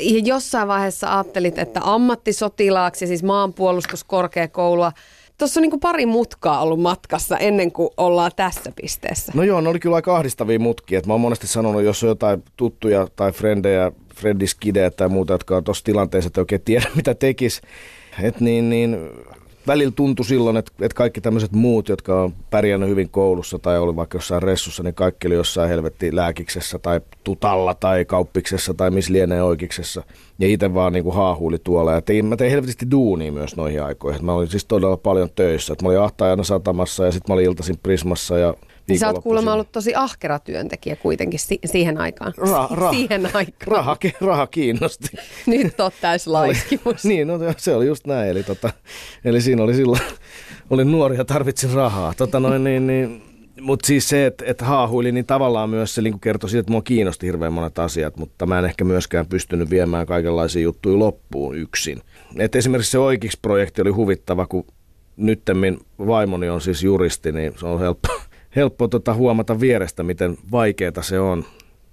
[0.00, 4.92] Ja jossain vaiheessa ajattelit, että ammattisotilaaksi, siis maanpuolustuskorkeakoulua,
[5.38, 9.32] Tuossa on niin pari mutkaa ollut matkassa ennen kuin ollaan tässä pisteessä.
[9.34, 11.00] No joo, ne oli kyllä aika ahdistavia mutkia.
[11.06, 15.64] mä oon monesti sanonut, jos on jotain tuttuja tai frendejä, frendiskidejä tai muuta, jotka on
[15.64, 17.60] tuossa tilanteessa, että oikein tiedä mitä tekis.
[18.22, 18.98] Et niin, niin
[19.66, 23.96] välillä tuntui silloin, että, että kaikki tämmöiset muut, jotka on pärjännyt hyvin koulussa tai oli
[23.96, 29.12] vaikka jossain ressussa, niin kaikki oli jossain helvetti lääkiksessä tai tutalla tai kauppiksessa tai missä
[29.12, 30.02] lienee oikeiksessa.
[30.38, 31.92] Ja itse vaan niin kuin haahuili tuolla.
[31.92, 34.24] Ja tein, mä tein helvetisti duunia myös noihin aikoihin.
[34.24, 35.72] Mä olin siis todella paljon töissä.
[35.72, 38.54] Että mä olin ahtaajana satamassa ja sitten mä olin iltaisin Prismassa ja
[38.88, 42.32] niin sä oot kuulemma ollut tosi ahkera työntekijä kuitenkin si- siihen aikaan.
[42.38, 43.66] Ra- ra- siihen aikaan.
[43.66, 45.08] Raha, raha kiinnosti.
[45.46, 47.04] Nyt oot täys laiskimus.
[47.10, 48.30] niin, no, se oli just näin.
[48.30, 48.70] Eli, tota,
[49.24, 50.02] eli siinä oli silloin,
[50.70, 52.14] olin nuori ja tarvitsin rahaa.
[52.16, 53.22] Tota noin, niin, niin,
[53.60, 56.82] mutta siis se, että et haahuili, niin tavallaan myös se niin kertoi siitä, että mua
[56.82, 62.02] kiinnosti hirveän monet asiat, mutta mä en ehkä myöskään pystynyt viemään kaikenlaisia juttuja loppuun yksin.
[62.38, 64.64] Et esimerkiksi se oikeiksi projekti oli huvittava, kun
[65.16, 68.08] nyttemmin vaimoni on siis juristi, niin se on helppo,
[68.56, 71.44] helppo tota huomata vierestä, miten vaikeaa se on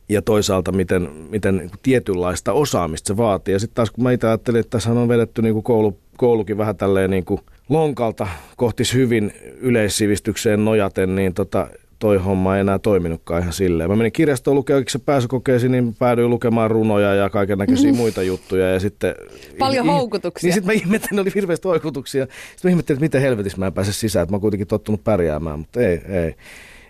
[0.10, 3.54] ja toisaalta miten, miten niin tietynlaista osaamista se vaatii.
[3.54, 6.58] Ja sitten taas kun mä itse ajattelin, että tässä on vedetty niin kuin koulu, koulukin
[6.58, 11.68] vähän tälleen niin kuin lonkalta kohti hyvin yleissivistykseen nojaten, niin tota,
[12.04, 13.90] toi homma ei enää toiminutkaan ihan silleen.
[13.90, 17.98] Mä menin kirjastoon lukemaan pääsykokeisiin, niin päädyin lukemaan runoja ja kaiken näköisiä mm.
[17.98, 18.74] muita juttuja.
[18.74, 19.16] Ja sitten,
[19.60, 20.48] Paljon houkutuksia.
[20.48, 22.26] Niin sitten mä ihmettelin, oli hirveästi houkutuksia.
[22.26, 25.04] Sitten mä ihmettelin, että miten helvetissä mä en pääse sisään, että mä oon kuitenkin tottunut
[25.04, 26.36] pärjäämään, mutta ei, ei.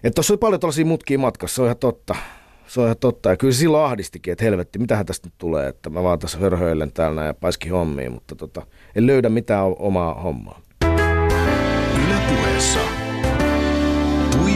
[0.04, 2.16] Että tuossa oli paljon tällaisia mutkia matkassa, se on ihan totta.
[2.68, 3.30] Se on ihan totta.
[3.30, 6.38] Ja kyllä se silloin ahdistikin, että helvetti, mitähän tästä nyt tulee, että mä vaan tässä
[6.38, 8.62] hörhöilen täällä ja paiskin hommiin, mutta tota,
[8.96, 10.62] en löydä mitään omaa hommaa.
[12.06, 13.03] Ylepuheessa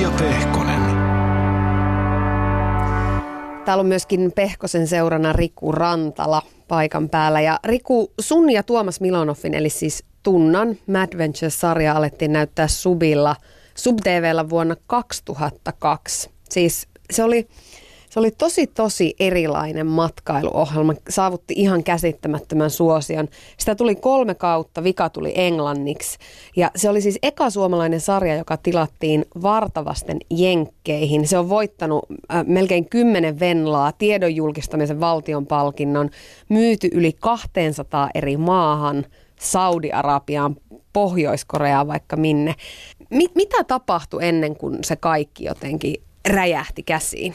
[0.07, 0.81] Tuija Pehkonen.
[3.65, 7.41] Täällä on myöskin Pehkosen seurana Riku Rantala paikan päällä.
[7.41, 13.35] Ja Riku, sun ja Tuomas Milonoffin, eli siis Tunnan Mad Ventures-sarja alettiin näyttää Subilla,
[13.75, 16.29] SubTVllä vuonna 2002.
[16.49, 17.47] Siis se oli
[18.17, 23.27] se oli tosi tosi erilainen matkailuohjelma, saavutti ihan käsittämättömän suosion.
[23.57, 26.17] Sitä tuli kolme kautta, vika tuli englanniksi.
[26.55, 31.27] Ja se oli siis eka suomalainen sarja, joka tilattiin vartavasten jenkkeihin.
[31.27, 36.09] Se on voittanut äh, melkein kymmenen venlaa, tiedon julkistamisen valtion palkinnon,
[36.49, 39.05] myyty yli 200 eri maahan–
[39.39, 40.55] Saudi-Arabiaan,
[40.93, 42.55] Pohjois-Koreaan vaikka minne.
[43.09, 45.95] Mit, mitä tapahtui ennen kuin se kaikki jotenkin
[46.27, 47.33] räjähti käsiin?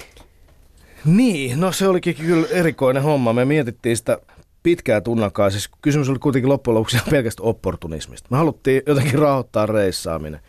[1.05, 3.33] Niin, no se olikin kyllä erikoinen homma.
[3.33, 4.19] Me mietittiin sitä
[4.62, 5.51] pitkää tunnakaa.
[5.51, 8.29] Siis kysymys oli kuitenkin loppujen lopuksi pelkästään opportunismista.
[8.31, 10.41] Me haluttiin jotenkin rahoittaa reissaaminen.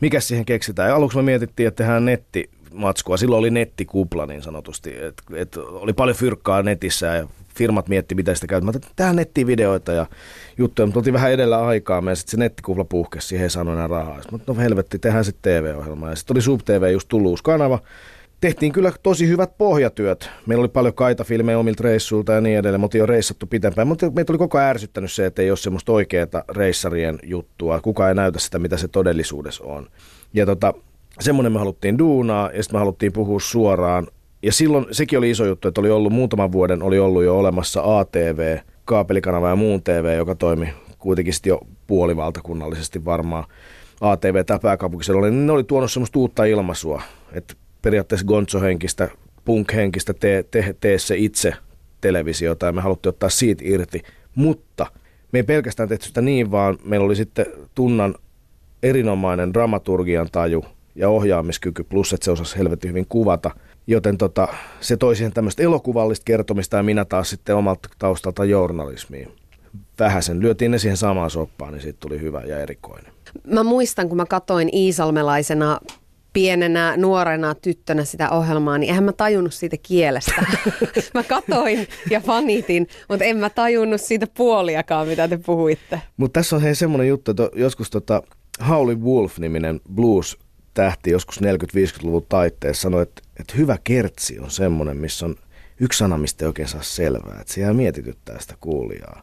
[0.00, 0.88] Mikä siihen keksitään?
[0.88, 3.16] Ja aluksi me mietittiin, että tehdään netti matskua.
[3.16, 4.96] Silloin oli nettikupla niin sanotusti.
[5.04, 8.74] Et, et oli paljon fyrkkaa netissä ja firmat mietti, mitä sitä käytetään.
[8.74, 10.06] Mä tehdään nettivideoita ja
[10.58, 12.02] juttuja, mutta oltiin vähän edellä aikaa.
[12.08, 14.20] Ja sitten se nettikupla puhkesi, siihen ei saanut enää rahaa.
[14.30, 16.10] Mutta no helvetti, tehdään sitten TV-ohjelma.
[16.10, 17.78] Ja sitten oli Sub TV, just tullut uusi kanava
[18.40, 20.30] tehtiin kyllä tosi hyvät pohjatyöt.
[20.46, 22.80] Meillä oli paljon kaitafilmejä omilta reissuilta ja niin edelleen.
[22.80, 25.56] Me oltiin jo reissattu pitempään, mutta meitä oli koko ajan ärsyttänyt se, että ei ole
[25.56, 27.80] semmoista oikeaa reissarien juttua.
[27.80, 29.86] Kuka ei näytä sitä, mitä se todellisuudessa on.
[30.34, 30.74] Ja tota,
[31.20, 34.06] semmoinen me haluttiin duunaa ja sitten me haluttiin puhua suoraan.
[34.42, 37.98] Ja silloin sekin oli iso juttu, että oli ollut muutaman vuoden, oli ollut jo olemassa
[37.98, 43.44] ATV, kaapelikanava ja muun TV, joka toimi kuitenkin jo puolivaltakunnallisesti varmaan.
[44.00, 49.08] ATV tai pääkaupunkisella, niin ne oli tuonut semmoista uutta ilmaisua, että periaatteessa gonzo-henkistä,
[49.44, 51.52] punk-henkistä, tee, tee, tee se itse
[52.00, 54.02] televisiota ja me haluttiin ottaa siitä irti.
[54.34, 54.86] Mutta
[55.32, 58.14] me ei pelkästään tehty sitä niin, vaan meillä oli sitten tunnan
[58.82, 60.64] erinomainen dramaturgian taju
[60.94, 63.50] ja ohjaamiskyky, plus että se osasi helvetin hyvin kuvata.
[63.86, 64.48] Joten tota,
[64.80, 69.28] se toi siihen tämmöistä elokuvallista kertomista ja minä taas sitten omalta taustalta journalismiin.
[69.98, 73.12] Vähäsen lyötiin ne siihen samaan soppaan, niin siitä tuli hyvä ja erikoinen.
[73.46, 75.80] Mä muistan, kun mä katoin Iisalmelaisena
[76.38, 80.46] pienenä nuorena tyttönä sitä ohjelmaa, niin eihän mä tajunnut siitä kielestä.
[81.14, 86.02] mä katoin ja fanitin, mutta en mä tajunnut siitä puoliakaan, mitä te puhuitte.
[86.16, 88.22] Mutta tässä on hei semmoinen juttu, että joskus tota
[88.68, 90.38] Howley Wolf-niminen blues
[90.74, 95.36] tähti joskus 40-50-luvun taitteessa sanoi, että, että hyvä kertsi on semmoinen, missä on
[95.80, 97.40] yksi sana, mistä ei oikein saa selvää.
[97.40, 99.22] Että se jää mietityttää sitä kuulijaa.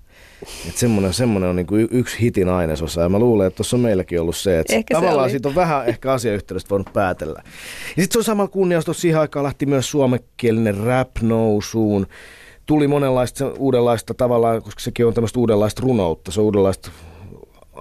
[0.67, 3.81] Että semmoinen, semmoinen on niin kuin yksi hitin ainesosa ja mä luulen, että tuossa on
[3.81, 7.41] meilläkin ollut se, että ehkä tavallaan se siitä on vähän ehkä asiayhteydestä voinut päätellä.
[7.97, 12.08] Ja sitten se on samalla kunniaus, siihen aikaan lähti myös suomenkielinen rap nousuun.
[12.65, 16.91] Tuli monenlaista uudenlaista tavallaan, koska sekin on tämmöistä uudenlaista runoutta, se on uudenlaista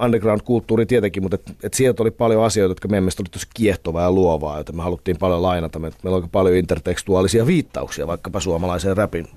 [0.03, 4.03] underground-kulttuuri tietenkin, mutta et, et sieltä oli paljon asioita, jotka meidän mielestä oli tosi kiehtovaa
[4.03, 5.79] ja luovaa, joten me haluttiin paljon lainata.
[5.79, 9.29] Me, meillä oli paljon intertekstuaalisia viittauksia vaikkapa suomalaiseen rapin,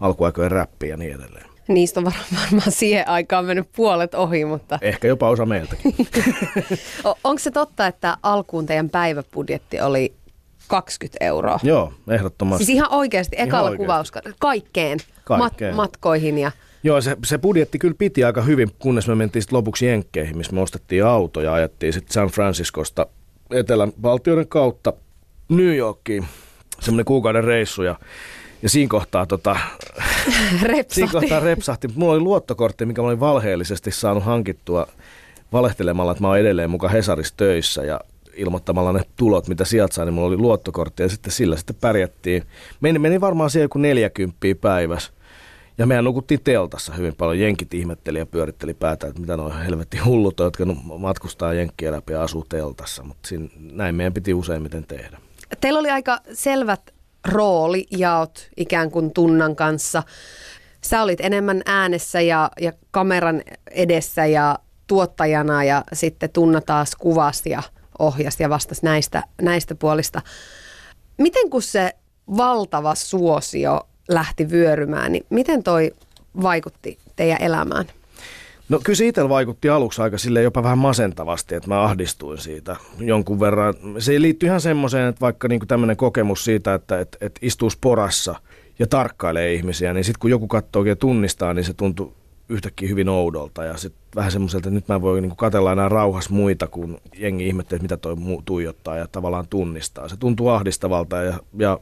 [0.00, 1.47] alkuaikojen räppiin ja niin edelleen.
[1.68, 4.78] Niistä on varmaan siihen aikaan mennyt puolet ohi, mutta...
[4.82, 5.94] Ehkä jopa osa meiltäkin.
[7.24, 10.12] Onko se totta, että alkuun teidän päiväbudjetti oli
[10.68, 11.60] 20 euroa?
[11.62, 12.64] Joo, ehdottomasti.
[12.64, 15.74] Siis ihan oikeasti, ekalla kuvaus kaikkeen, kaikkeen.
[15.74, 16.50] Mat- matkoihin ja...
[16.82, 20.52] Joo, se, se budjetti kyllä piti aika hyvin, kunnes me mentiin sitten lopuksi Jenkkeihin, missä
[20.52, 23.06] me ostettiin auto ja ajettiin sitten San Franciscosta
[23.50, 24.92] etelän valtioiden kautta
[25.48, 26.26] New Yorkiin.
[26.80, 27.98] Semmoinen kuukauden reissu ja
[28.62, 29.56] ja siinä kohtaa, tota,
[30.88, 31.88] siinä kohtaa repsahti.
[31.94, 34.86] Mulla oli luottokortti, mikä mä olin valheellisesti saanut hankittua
[35.52, 38.00] valehtelemalla, että mä oon edelleen mukaan Hesarissa töissä ja
[38.34, 42.42] ilmoittamalla ne tulot, mitä sieltä sai, niin mulla oli luottokortti ja sitten sillä sitten pärjättiin.
[42.80, 45.12] Meni, meni varmaan siihen joku 40 päivässä.
[45.78, 47.40] Ja mehän nukuttiin teltassa hyvin paljon.
[47.40, 50.64] Jenkit ihmetteli ja pyöritteli päätä, että mitä noin helvetti hullut jotka
[50.98, 53.02] matkustaa jenkkiä läpi ja asuu teltassa.
[53.02, 55.18] Mutta näin meidän piti useimmiten tehdä.
[55.60, 60.02] Teillä oli aika selvät rooli jaot ikään kuin tunnan kanssa.
[60.80, 67.50] Sä olit enemmän äänessä ja, ja kameran edessä ja tuottajana ja sitten Tunna taas kuvasi
[67.50, 67.62] ja
[67.98, 70.22] ohjasi ja vastasi näistä, näistä puolista.
[71.18, 71.92] Miten kun se
[72.36, 75.94] valtava suosio lähti vyörymään, niin miten toi
[76.42, 77.86] vaikutti teidän elämään?
[78.68, 82.76] No kyllä se itsellä vaikutti aluksi aika sille jopa vähän masentavasti, että mä ahdistuin siitä
[82.98, 83.74] jonkun verran.
[83.98, 88.34] Se liittyy ihan semmoiseen, että vaikka niinku tämmöinen kokemus siitä, että et, et istuu sporassa
[88.78, 92.14] ja tarkkailee ihmisiä, niin sitten kun joku katsoo ja tunnistaa, niin se tuntuu
[92.48, 96.30] yhtäkkiä hyvin oudolta ja sitten vähän semmoiselta, että nyt mä voin niinku katella enää rauhassa
[96.32, 100.08] muita, kun jengi ihmettelee, mitä toi tuijottaa ja tavallaan tunnistaa.
[100.08, 101.80] Se tuntuu ahdistavalta ja, ja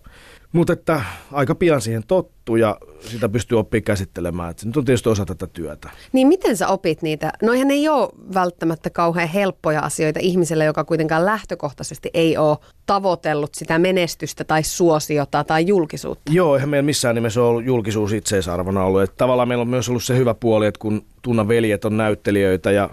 [0.56, 1.00] mutta että
[1.32, 4.50] aika pian siihen tottu ja sitä pystyy oppimaan käsittelemään.
[4.50, 5.90] Että se nyt on tietysti osa tätä työtä.
[6.12, 7.32] Niin miten sä opit niitä?
[7.42, 13.78] Noihän ei ole välttämättä kauhean helppoja asioita ihmiselle, joka kuitenkaan lähtökohtaisesti ei ole tavoitellut sitä
[13.78, 16.32] menestystä tai suosiota tai julkisuutta.
[16.32, 19.02] Joo, eihän meillä missään nimessä ole ollut julkisuus itseisarvona ollut.
[19.02, 22.70] Että tavallaan meillä on myös ollut se hyvä puoli, että kun Tunnan veljet on näyttelijöitä
[22.70, 22.90] ja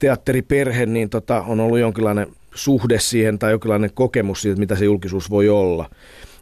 [0.00, 5.30] teatteriperhe, niin tota, on ollut jonkinlainen suhde siihen tai jonkinlainen kokemus siitä, mitä se julkisuus
[5.30, 5.90] voi olla.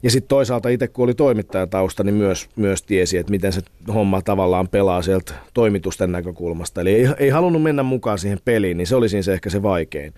[0.03, 3.61] Ja sitten toisaalta itse kun oli toimittajatausta, niin myös, myös tiesi, että miten se
[3.95, 6.81] homma tavallaan pelaa sieltä toimitusten näkökulmasta.
[6.81, 9.63] Eli ei, ei halunnut mennä mukaan siihen peliin, niin se oli siinä se ehkä se
[9.63, 10.15] vaikein.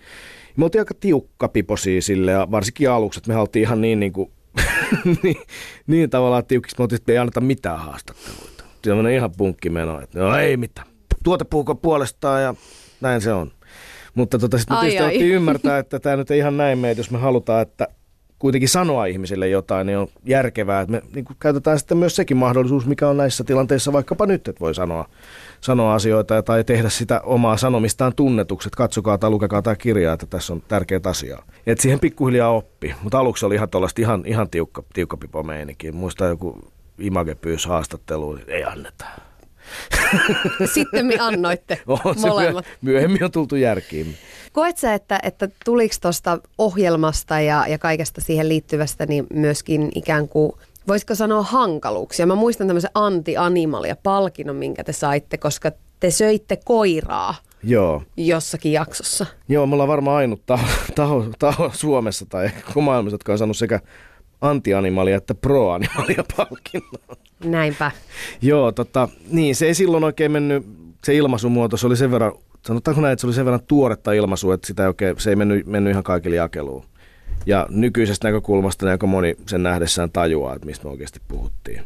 [0.57, 4.13] Me oltiin aika tiukka piposia sille, ja varsinkin aluksi, että me haltiin ihan niin, niin,
[4.13, 4.31] kuin,
[5.23, 5.37] niin,
[5.87, 8.63] niin tavallaan tiukiksi, me oltiin, että me ei anneta mitään haastatteluita.
[8.83, 10.87] Sellainen ihan punkkimeno, että no ei mitään.
[11.23, 12.55] tuote puhuko puolestaan ja
[13.01, 13.51] näin se on.
[14.15, 15.29] Mutta tota, sitten Ai, tietysti ai.
[15.29, 17.87] ymmärtää, että tämä nyt ei ihan näin mene, jos me halutaan, että
[18.41, 22.37] kuitenkin sanoa ihmisille jotain, niin on järkevää, että me niin kuin käytetään sitten myös sekin
[22.37, 25.05] mahdollisuus, mikä on näissä tilanteissa vaikkapa nyt, että voi sanoa,
[25.61, 28.75] sanoa asioita tai tehdä sitä omaa sanomistaan tunnetukset.
[28.75, 31.43] Katsokaa tai lukekaa tämä kirja, että tässä on tärkeät asiaa.
[31.67, 35.91] Et siihen pikkuhiljaa oppi, mutta aluksi oli ihan tuollaista ihan, ihan tiukka, tiukka pipo meininki.
[35.91, 39.05] Muistan joku Image pyysi haastatteluun, ei anneta.
[40.73, 42.65] Sitten me annoitte On se molemmat.
[42.65, 44.15] myö- myöhemmin on tultu järkiin.
[44.51, 50.27] Koet sä, että, että tuliko tuosta ohjelmasta ja, ja kaikesta siihen liittyvästä niin myöskin ikään
[50.27, 50.51] kuin,
[50.87, 52.25] voisiko sanoa hankaluuksia?
[52.25, 58.03] Mä muistan tämmöisen anti-animalia-palkinnon, minkä te saitte, koska te söitte koiraa Joo.
[58.17, 59.25] jossakin jaksossa.
[59.49, 63.57] Joo, me ollaan varmaan ainut taho, taho, taho Suomessa tai koko maailmassa, jotka on saanut
[63.57, 63.79] sekä
[64.41, 67.17] anti-animalia että pro-animalia palkinnon.
[67.43, 67.91] Näinpä.
[68.41, 70.65] Joo, tota, niin se ei silloin oikein mennyt,
[71.03, 72.31] se ilmaisumuoto, se oli sen verran,
[72.65, 75.35] sanotaanko näin, että se oli sen verran tuoretta ilmaisua, että sitä ei oikein, se ei
[75.35, 76.85] mennyt, mennyt ihan kaikille jakeluun.
[77.45, 81.81] Ja nykyisestä näkökulmasta niin aika moni sen nähdessään tajuaa, että mistä me oikeasti puhuttiin,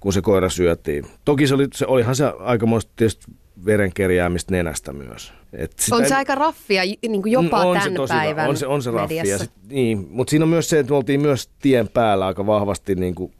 [0.00, 1.06] kun se koira syötiin.
[1.24, 3.26] Toki se, oli, se olihan se aikamoista tietysti
[3.66, 5.32] verenkerjäämistä nenästä myös.
[5.52, 8.12] Et sitä On ei- se aika raffia niin kuin jopa Mm, on tämän se tosi,
[8.14, 9.16] päivän On se, on se raffi.
[9.16, 9.44] Ja mediassa.
[9.44, 12.94] sit, niin, mutta siinä on myös se, että me oltiin myös tien päällä aika vahvasti
[12.94, 13.32] niin kuin,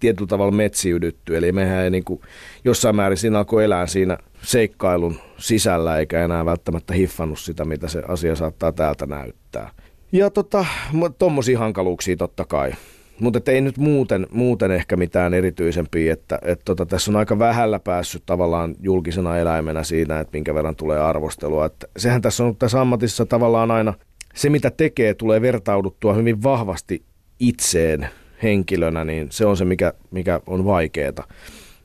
[0.00, 1.36] tietyllä tavalla metsiydytty.
[1.36, 2.20] Eli mehän ei niin kuin,
[2.64, 8.02] jossain määrin siinä alkoi elää siinä seikkailun sisällä, eikä enää välttämättä hiffannut sitä, mitä se
[8.08, 9.70] asia saattaa täältä näyttää.
[10.12, 10.64] Ja tota,
[11.58, 12.72] hankaluuksia totta kai.
[13.20, 17.78] Mutta ei nyt muuten, muuten ehkä mitään erityisempiä, että et tota, tässä on aika vähällä
[17.78, 21.66] päässyt tavallaan julkisena eläimenä siinä, että minkä verran tulee arvostelua.
[21.66, 23.94] Että sehän tässä on tässä ammatissa tavallaan aina,
[24.34, 27.02] se mitä tekee tulee vertauduttua hyvin vahvasti
[27.40, 28.08] itseen
[28.42, 31.24] henkilönä, niin se on se, mikä, mikä on vaikeaa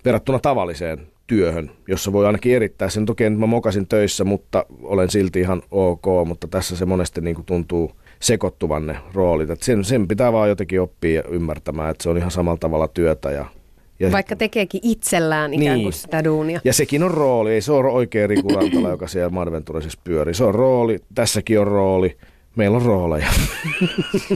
[0.06, 3.06] verrattuna tavalliseen työhön, jossa voi ainakin erittää sen.
[3.06, 7.46] Toki mä mokasin töissä, mutta olen silti ihan ok, mutta tässä se monesti niin kuin
[7.46, 7.92] tuntuu
[8.24, 9.50] sekoittuvan ne roolit.
[9.50, 13.32] Et sen, sen pitää vaan jotenkin oppia ymmärtämään, että se on ihan samalla tavalla työtä.
[13.32, 13.46] Ja,
[14.00, 15.94] ja, Vaikka tekeekin itsellään ikään kuin Niin.
[15.94, 16.60] sitä duunia.
[16.64, 20.34] ja sekin on rooli, ei se ole oikein Riku Rantala, joka siellä Madventuresissa pyörii.
[20.34, 22.18] Se on rooli, tässäkin on rooli,
[22.56, 23.28] meillä on rooleja.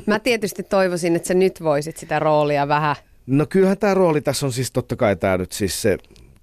[0.05, 2.95] Mä tietysti toivoisin, että sä nyt voisit sitä roolia vähän
[3.27, 5.97] No kyllähän tämä rooli tässä on siis totta kai tämä nyt siis se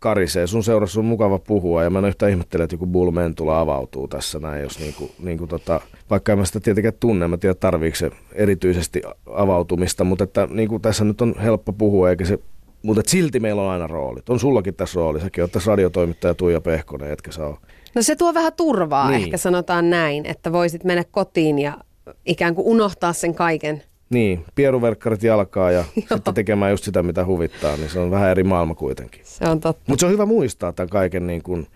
[0.04, 0.46] karisee.
[0.46, 4.08] Sun seurassa on mukava puhua ja mä en yhtään ihmettele, että joku Bull Mentula avautuu
[4.08, 7.96] tässä näin, jos niinku, niinku tota, vaikka en mä sitä tietenkään tunne, mä tiedän tarviiko
[7.96, 9.02] se erityisesti
[9.34, 12.38] avautumista, mutta että niinku tässä nyt on helppo puhua eikä se
[12.82, 14.28] mutta silti meillä on aina roolit.
[14.28, 15.20] On sullakin tässä rooli.
[15.20, 17.56] Säkin oot tässä radiotoimittaja Tuija Pehkonen, etkä sä ole.
[17.94, 19.22] No se tuo vähän turvaa, niin.
[19.22, 21.78] ehkä sanotaan näin, että voisit mennä kotiin ja
[22.26, 23.82] ikään kuin unohtaa sen kaiken.
[24.14, 28.44] Niin, pieruverkkarit jalkaa ja sitten tekemään just sitä, mitä huvittaa, niin se on vähän eri
[28.44, 29.20] maailma kuitenkin.
[29.24, 29.82] Se on totta.
[29.86, 31.66] Mutta se on hyvä muistaa tämän kaiken niin kuin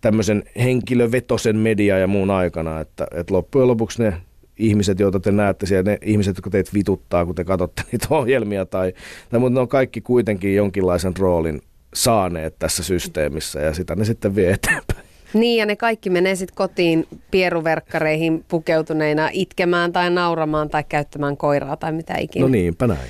[0.00, 4.14] tämmöisen henkilövetosen media ja muun aikana, että, että loppujen lopuksi ne
[4.56, 8.66] ihmiset, joita te näette siellä, ne ihmiset, jotka teitä vituttaa, kun te katsotte niitä ohjelmia,
[8.66, 8.92] tai,
[9.30, 11.62] tai mutta ne on kaikki kuitenkin jonkinlaisen roolin
[11.94, 15.09] saaneet tässä systeemissä ja sitä ne sitten vie eteenpäin.
[15.32, 21.76] Niin, ja ne kaikki menee sitten kotiin pieruverkkareihin pukeutuneina itkemään tai nauramaan tai käyttämään koiraa
[21.76, 22.44] tai mitä ikinä.
[22.44, 23.08] No niinpä näin.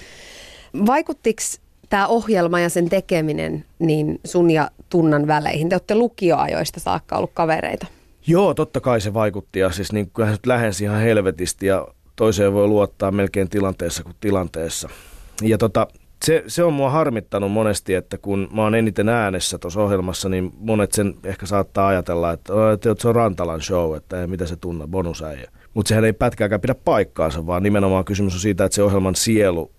[0.86, 1.42] Vaikuttiko
[1.88, 5.68] tämä ohjelma ja sen tekeminen niin sun ja Tunnan väleihin?
[5.68, 7.86] Te olette lukioajoista saakka ollut kavereita.
[8.26, 12.52] Joo, totta kai se vaikutti ja siis niin kyllähän se lähensi ihan helvetisti ja toiseen
[12.52, 14.88] voi luottaa melkein tilanteessa kuin tilanteessa.
[15.42, 15.86] Ja tota,
[16.24, 20.52] se, se on mua harmittanut monesti, että kun mä oon eniten äänessä tuossa ohjelmassa, niin
[20.58, 24.56] monet sen ehkä saattaa ajatella, että, "Oi, että se on Rantalan show, että mitä se
[24.56, 25.50] tunne, bonusäijä.
[25.74, 29.70] Mutta sehän ei pätkääkään pidä paikkaansa, vaan nimenomaan kysymys on siitä, että se ohjelman sielu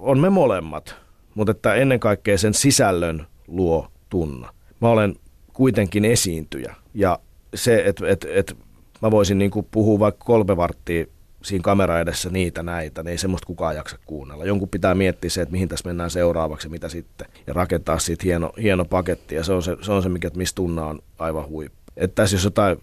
[0.00, 0.94] on me molemmat,
[1.34, 4.52] mutta että ennen kaikkea sen sisällön luo tunna.
[4.80, 5.14] Mä olen
[5.52, 7.18] kuitenkin esiintyjä ja
[7.54, 8.56] se, että et, et
[9.02, 11.06] mä voisin niinku puhua vaikka kolme varttia
[11.42, 14.44] siinä kamera edessä niitä näitä, niin ei semmoista kukaan jaksa kuunnella.
[14.44, 18.52] Jonkun pitää miettiä se, että mihin tässä mennään seuraavaksi mitä sitten, ja rakentaa siitä hieno,
[18.62, 21.78] hieno paketti, ja se on se, se, on se mikä, mistä tunna on aivan huippu.
[21.96, 22.82] Että tässä jos jotain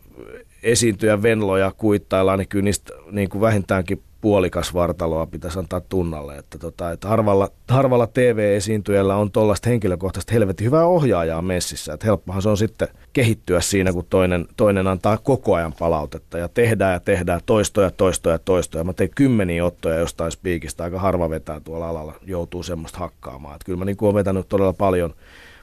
[0.63, 6.37] esiintyjä venloja kuittaillaan, niin kyllä niistä niin kuin vähintäänkin puolikas vartaloa pitäisi antaa tunnalle.
[6.37, 11.93] Että, tota, että harvalla, harvalla TV-esiintyjällä on tuollaista henkilökohtaista helvetin hyvää ohjaajaa messissä.
[11.93, 16.47] Että helppohan se on sitten kehittyä siinä, kun toinen, toinen antaa koko ajan palautetta ja
[16.47, 18.83] tehdään ja tehdään toistoja, toistoja, toistoja.
[18.83, 23.55] Mä tein kymmeniä ottoja jostain spiikistä, aika harva vetää tuolla alalla, joutuu semmoista hakkaamaan.
[23.55, 25.13] Että kyllä mä niin kuin olen vetänyt todella paljon,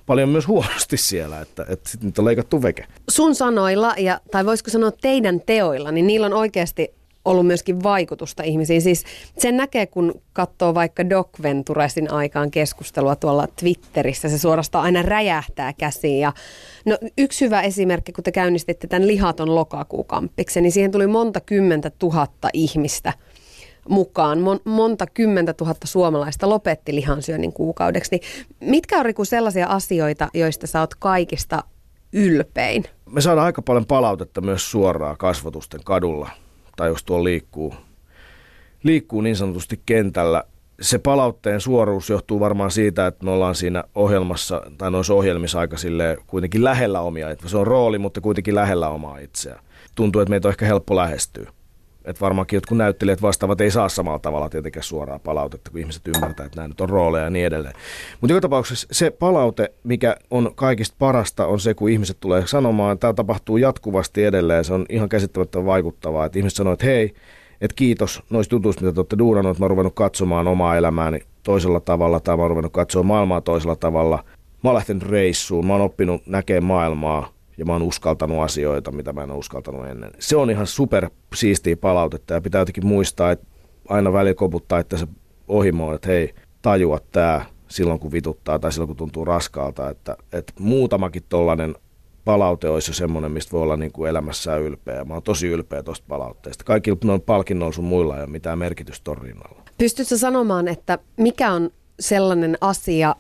[0.07, 2.87] paljon myös huonosti siellä, että, että sitten nyt on leikattu veke.
[3.11, 6.95] Sun sanoilla, ja, tai voisiko sanoa teidän teoilla, niin niillä on oikeasti
[7.25, 8.83] ollut myöskin vaikutusta ihmisiin.
[8.83, 9.05] Siis
[9.39, 14.29] sen näkee, kun katsoo vaikka Doc Venturesin aikaan keskustelua tuolla Twitterissä.
[14.29, 16.21] Se suorastaan aina räjähtää käsiin.
[16.21, 16.33] Ja
[16.87, 21.91] no, yksi hyvä esimerkki, kun te käynnistitte tämän lihaton lokakuukamppiksen, niin siihen tuli monta kymmentä
[21.91, 23.13] tuhatta ihmistä
[23.89, 24.41] mukaan.
[24.41, 28.11] Mon, monta kymmentä tuhatta suomalaista lopetti lihansyönnin kuukaudeksi.
[28.11, 28.23] Niin
[28.71, 31.63] mitkä on Riku sellaisia asioita, joista sä oot kaikista
[32.13, 32.85] ylpein?
[33.11, 36.31] Me saadaan aika paljon palautetta myös suoraan kasvotusten kadulla
[36.77, 37.75] tai jos tuo liikkuu,
[38.83, 40.45] liikkuu niin sanotusti kentällä.
[40.81, 45.77] Se palautteen suoruus johtuu varmaan siitä, että me ollaan siinä ohjelmassa tai noissa ohjelmissa aika
[46.27, 47.27] kuitenkin lähellä omia.
[47.47, 49.61] Se on rooli, mutta kuitenkin lähellä omaa itseä.
[49.95, 51.53] Tuntuu, että meitä on ehkä helppo lähestyä.
[52.05, 56.47] Että varmaankin jotkut näyttelijät vastaavat ei saa samalla tavalla tietenkään suoraa palautetta, kun ihmiset ymmärtää,
[56.47, 57.75] että nämä nyt on rooleja ja niin edelleen.
[58.21, 62.93] Mutta joka tapauksessa se palaute, mikä on kaikista parasta, on se, kun ihmiset tulee sanomaan,
[62.93, 64.65] että tämä tapahtuu jatkuvasti edelleen.
[64.65, 67.15] Se on ihan käsittämättä vaikuttavaa, että ihmiset sanoo, että hei,
[67.61, 71.21] että kiitos noista jutuista, mitä te olette duunannut, että mä oon ruvennut katsomaan omaa elämääni
[71.43, 74.25] toisella tavalla tai mä oon ruvennut katsomaan maailmaa toisella tavalla.
[74.65, 77.29] Mä oon lähtenyt reissuun, mä oon oppinut näkemään maailmaa,
[77.59, 80.11] ja mä oon uskaltanut asioita, mitä mä en ole uskaltanut ennen.
[80.19, 83.47] Se on ihan super siistiä palautetta ja pitää jotenkin muistaa, että
[83.89, 85.07] aina välillä koputtaa, että se
[85.49, 90.53] ohimo että hei, tajua tämä silloin kun vituttaa tai silloin kun tuntuu raskaalta, että, että
[90.59, 91.75] muutamakin tollainen
[92.25, 95.05] palaute olisi jo semmoinen, mistä voi olla niin kuin elämässään ylpeä.
[95.05, 96.65] Mä oon tosi ylpeä tuosta palautteesta.
[96.65, 99.63] Kaikilla noin palkinnoilla sun muilla ei ole mitään merkitystä torrinnalla.
[99.79, 103.17] Pystytkö sanomaan, että mikä on sellainen asia,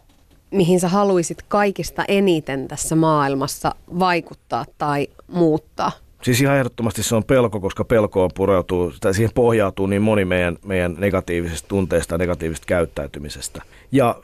[0.55, 5.93] mihin sä haluaisit kaikista eniten tässä maailmassa vaikuttaa tai muuttaa?
[6.23, 10.57] Siis ihan ehdottomasti se on pelko, koska pelkoon pureutuu, tai siihen pohjautuu niin moni meidän,
[10.65, 10.97] meidän
[11.69, 13.63] tunteista ja negatiivisesta käyttäytymisestä.
[13.93, 14.17] Ja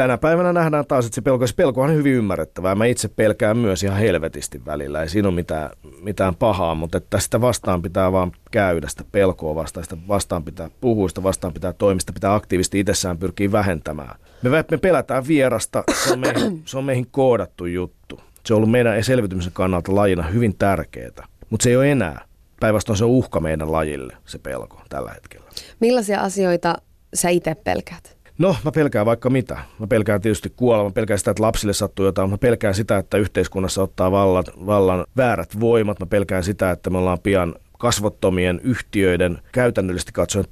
[0.00, 2.74] tänä päivänä nähdään taas, että se pelko, se pelko on hyvin ymmärrettävää.
[2.74, 5.02] Mä itse pelkään myös ihan helvetisti välillä.
[5.02, 5.70] Ei siinä ole mitään,
[6.02, 10.70] mitään pahaa, mutta että sitä vastaan pitää vaan käydä, sitä pelkoa vastaan, sitä vastaan pitää
[10.80, 14.18] puhua, sitä vastaan pitää toimista, pitää aktiivisesti itsessään pyrkiä vähentämään.
[14.42, 18.20] Me, me pelätään vierasta, se on, meihin, se on meihin koodattu juttu.
[18.46, 22.24] Se on ollut meidän selvitymisen kannalta lajina hyvin tärkeää, mutta se ei ole enää.
[22.60, 25.46] Päinvastoin se on uhka meidän lajille, se pelko tällä hetkellä.
[25.80, 26.74] Millaisia asioita
[27.14, 28.19] sä itse pelkäät?
[28.40, 29.58] No, mä pelkään vaikka mitä.
[29.78, 33.16] Mä pelkään tietysti kuolema, mä pelkään sitä, että lapsille sattuu jotain, mä pelkään sitä, että
[33.16, 39.38] yhteiskunnassa ottaa vallan, vallan väärät voimat, mä pelkään sitä, että me ollaan pian kasvottomien yhtiöiden
[39.52, 40.44] käytännöllisesti katsoen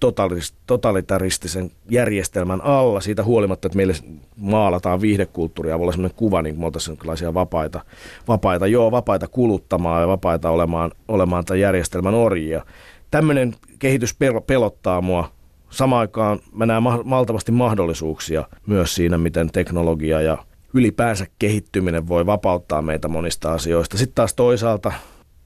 [0.66, 3.94] totalitaristisen järjestelmän alla siitä huolimatta, että meille
[4.36, 7.80] maalataan viihdekulttuuria, voi olla sellainen kuva, niin kuin me oltaisiin vapaita,
[8.28, 12.64] vapaita, joo, vapaita kuluttamaan ja vapaita olemaan, olemaan tämän järjestelmän orjia.
[13.10, 14.16] Tämmöinen kehitys
[14.46, 15.37] pelottaa mua
[15.70, 20.38] samaan aikaan mä näen valtavasti mahdollisuuksia myös siinä, miten teknologia ja
[20.74, 23.98] ylipäänsä kehittyminen voi vapauttaa meitä monista asioista.
[23.98, 24.92] Sitten taas toisaalta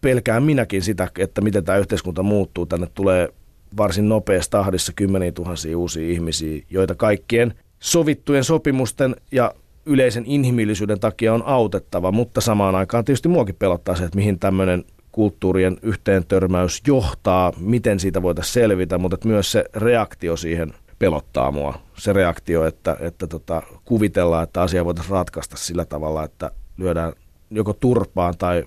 [0.01, 2.67] pelkään minäkin sitä, että miten tämä yhteiskunta muuttuu.
[2.67, 3.29] Tänne tulee
[3.77, 9.55] varsin nopeassa tahdissa kymmeniä tuhansia uusia ihmisiä, joita kaikkien sovittujen sopimusten ja
[9.87, 14.85] yleisen inhimillisyyden takia on autettava, mutta samaan aikaan tietysti muakin pelottaa se, että mihin tämmöinen
[15.13, 21.51] kulttuurien yhteen törmäys johtaa, miten siitä voitaisiin selvitä, mutta että myös se reaktio siihen pelottaa
[21.51, 21.79] mua.
[21.99, 27.13] Se reaktio, että, että tota, kuvitellaan, että asia voitaisiin ratkaista sillä tavalla, että lyödään
[27.51, 28.65] joko turpaan tai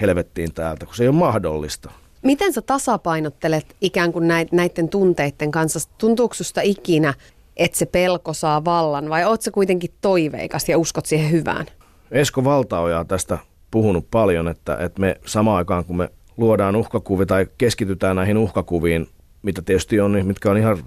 [0.00, 1.90] helvettiin täältä, kun se ei ole mahdollista.
[2.22, 5.90] Miten sä tasapainottelet ikään kuin näiden tunteiden kanssa?
[5.98, 7.14] Tuntuuko susta ikinä,
[7.56, 11.66] että se pelko saa vallan vai oot sä kuitenkin toiveikas ja uskot siihen hyvään?
[12.10, 13.38] Esko Valtaoja tästä
[13.70, 19.08] puhunut paljon, että, että me samaan aikaan kun me luodaan uhkakuvia tai keskitytään näihin uhkakuviin,
[19.42, 20.78] mitä tietysti on, mitkä on ihan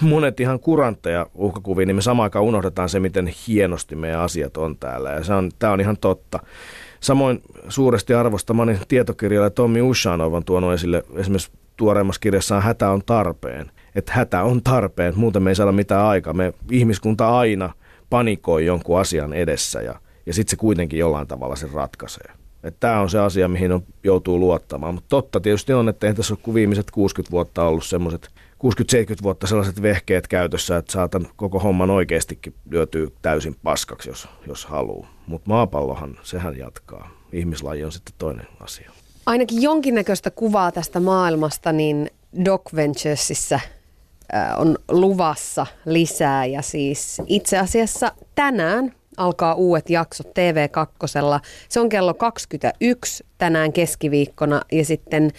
[0.00, 4.76] monet ihan kurantteja uhkakuvia, niin me samaan aikaan unohdetaan se, miten hienosti meidän asiat on
[4.76, 5.10] täällä.
[5.10, 6.40] Ja se on, tämä on ihan totta.
[7.00, 13.70] Samoin suuresti arvostamani tietokirjailija Tommi Ushanov on tuonut esille esimerkiksi tuoreemmassa kirjassaan Hätä on tarpeen.
[13.94, 16.32] Että hätä on tarpeen, muuten me ei saada mitään aikaa.
[16.32, 17.72] Me ihmiskunta aina
[18.10, 19.94] panikoi jonkun asian edessä ja–
[20.30, 22.32] ja sitten se kuitenkin jollain tavalla sen ratkaisee.
[22.80, 24.94] Tämä on se asia, mihin on, joutuu luottamaan.
[24.94, 29.22] Mutta totta tietysti on, että eihän tässä ole kuin viimeiset 60 vuotta ollut semmoiset 60-70
[29.22, 35.14] vuotta sellaiset vehkeet käytössä, että saatan koko homman oikeastikin lyötyä täysin paskaksi, jos, jos haluaa.
[35.26, 37.10] Mutta maapallohan, sehän jatkaa.
[37.32, 38.90] Ihmislaji on sitten toinen asia.
[39.26, 42.10] Ainakin jonkinnäköistä kuvaa tästä maailmasta, niin
[42.44, 43.60] Doc Venturesissa
[44.56, 46.46] on luvassa lisää.
[46.46, 51.40] Ja siis itse asiassa tänään alkaa uudet jaksot TV2.
[51.68, 55.30] Se on kello 21 tänään keskiviikkona ja sitten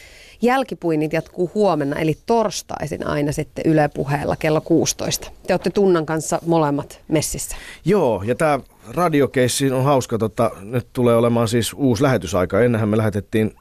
[0.42, 5.32] jälkipuinnit jatkuu huomenna, eli torstaisin aina sitten Yle puheella kello 16.
[5.48, 7.56] Te olette Tunnan kanssa molemmat messissä.
[7.86, 8.60] Joo, ja tämä
[8.94, 10.18] radiokeissi on hauska.
[10.18, 12.62] Tota, nyt tulee olemaan siis uusi lähetysaika.
[12.62, 13.56] Ennenhän me lähetettiin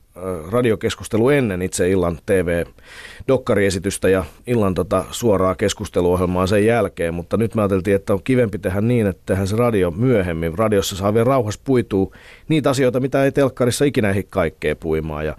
[0.51, 7.63] radiokeskustelu ennen itse illan TV-dokkariesitystä ja illan tota suoraa keskusteluohjelmaa sen jälkeen, mutta nyt me
[7.63, 10.59] ajateltiin, että on kivempi tehdä niin, että tehdään se radio myöhemmin.
[10.59, 12.15] Radiossa saa vielä rauhassa puituu
[12.49, 15.37] niitä asioita, mitä ei telkkarissa ikinä ehdi kaikkea puimaan ja,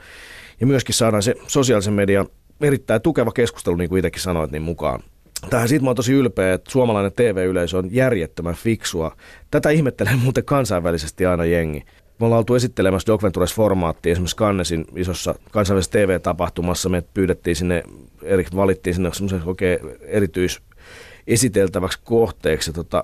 [0.62, 2.28] ja myöskin saadaan se sosiaalisen median
[2.62, 5.04] erittäin tukeva keskustelu, niin kuin itsekin sanoit, niin mukaan.
[5.50, 9.16] Tähän siitä mä oon tosi ylpeä, että suomalainen TV-yleisö on järjettömän fiksua.
[9.52, 11.84] Tätä ihmettelee muuten kansainvälisesti aina jengi.
[12.22, 16.90] Me ollaan oltu esittelemässä Doc Ventures-formaattia esimerkiksi Cannesin isossa kansainvälisessä TV-tapahtumassa.
[16.90, 17.84] Me pyydettiin sinne,
[18.24, 22.74] eri, valittiin sinne semmoisen oikein erityisesiteltäväksi kohteeksi.
[22.74, 23.04] Tota,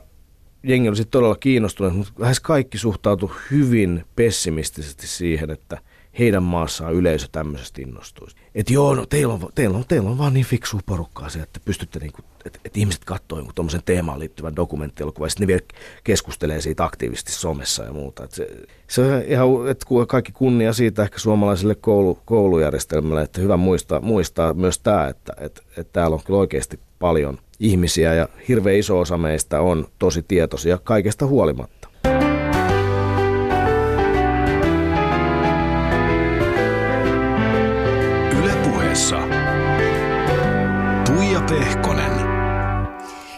[0.64, 5.78] jengi oli todella kiinnostunut, mutta lähes kaikki suhtautu hyvin pessimistisesti siihen, että
[6.20, 8.36] heidän maassaan yleisö tämmöisestä innostuisi.
[8.56, 11.60] Että joo, no teillä on, teillä, on, teillä on vaan niin fiksua porukkaa se, että
[11.66, 15.62] pystytte niinku, että et ihmiset katsoo jonkun tuommoisen teemaan liittyvän dokumenttielokuvan ja sitten ne vielä
[16.04, 18.24] keskustelee siitä aktiivisesti somessa ja muuta.
[18.24, 18.48] Et se,
[18.88, 24.54] se on ihan, että kaikki kunnia siitä ehkä suomalaiselle koulu, koulujärjestelmälle, että hyvä muistaa, muistaa
[24.54, 29.18] myös tämä, että et, et täällä on kyllä oikeasti paljon ihmisiä ja hirveän iso osa
[29.18, 31.88] meistä on tosi tietoisia kaikesta huolimatta.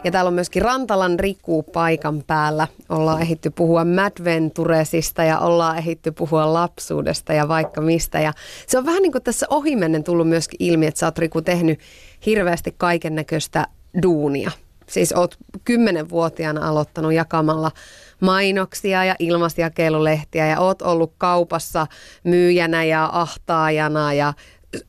[0.03, 2.67] Ja täällä on myöskin Rantalan Riku paikan päällä.
[2.89, 8.19] Ollaan ehitty puhua Madventuresista ja ollaan ehitty puhua lapsuudesta ja vaikka mistä.
[8.19, 8.33] Ja
[8.67, 11.79] se on vähän niin kuin tässä ohimennen tullut myöskin ilmi, että sä oot Riku tehnyt
[12.25, 13.67] hirveästi kaiken näköistä
[14.03, 14.51] duunia.
[14.87, 15.35] Siis oot
[15.65, 17.71] kymmenenvuotiaana aloittanut jakamalla
[18.19, 21.87] mainoksia ja ilmasjakelulehtiä ja oot ollut kaupassa
[22.23, 24.33] myyjänä ja ahtaajana ja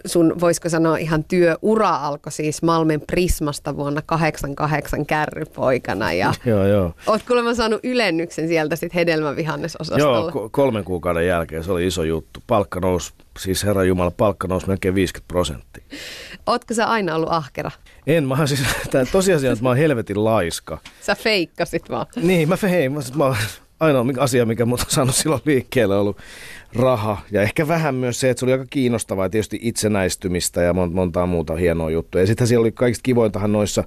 [0.06, 6.12] sun, voisiko sanoa, ihan työura alkoi siis Malmin Prismasta vuonna 88 kärrypoikana.
[6.12, 6.94] Ja joo, joo.
[7.06, 10.32] Oot kuulemma saanut ylennyksen sieltä sitten hedelmävihannesosastolle.
[10.34, 12.42] Joo, kolmen kuukauden jälkeen se oli iso juttu.
[12.46, 15.84] Palkka nousi, siis Herra Jumala, palkka nousi melkein 50 prosenttia.
[16.46, 17.70] Ootko sä aina ollut ahkera?
[18.06, 18.62] En, mä siis,
[19.12, 20.78] tosiasia että mä oon helvetin laiska.
[21.00, 22.06] Sä feikkasit vaan.
[22.16, 23.36] Niin, mä, hei, mä, mä
[23.80, 26.18] ainoa asia, mikä mut on saanut silloin liikkeelle, on ollut
[26.74, 27.18] raha.
[27.30, 31.56] Ja ehkä vähän myös se, että se oli aika kiinnostavaa tietysti itsenäistymistä ja montaa muuta
[31.56, 32.22] hienoa juttuja.
[32.22, 33.84] Ja sitten siellä oli kaikista kivointahan noissa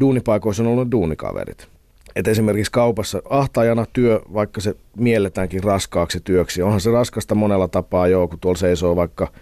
[0.00, 1.68] duunipaikoissa on ollut duunikaverit.
[2.16, 8.08] Et esimerkiksi kaupassa ahtajana työ, vaikka se mielletäänkin raskaaksi työksi, onhan se raskasta monella tapaa
[8.08, 9.32] joo, kun tuolla seisoo vaikka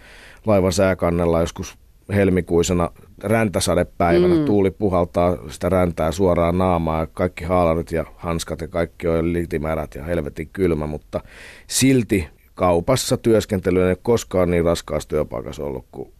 [0.45, 1.77] laivan sääkannella joskus
[2.11, 2.89] helmikuisena
[3.23, 4.35] räntäsadepäivänä.
[4.35, 4.45] Mm.
[4.45, 9.95] Tuuli puhaltaa sitä räntää suoraan naamaa ja kaikki haalarit ja hanskat ja kaikki on litimärät
[9.95, 11.21] ja helvetin kylmä, mutta
[11.67, 16.13] silti kaupassa työskentely ei koskaan niin raskaassa työpaikassa ollut kuin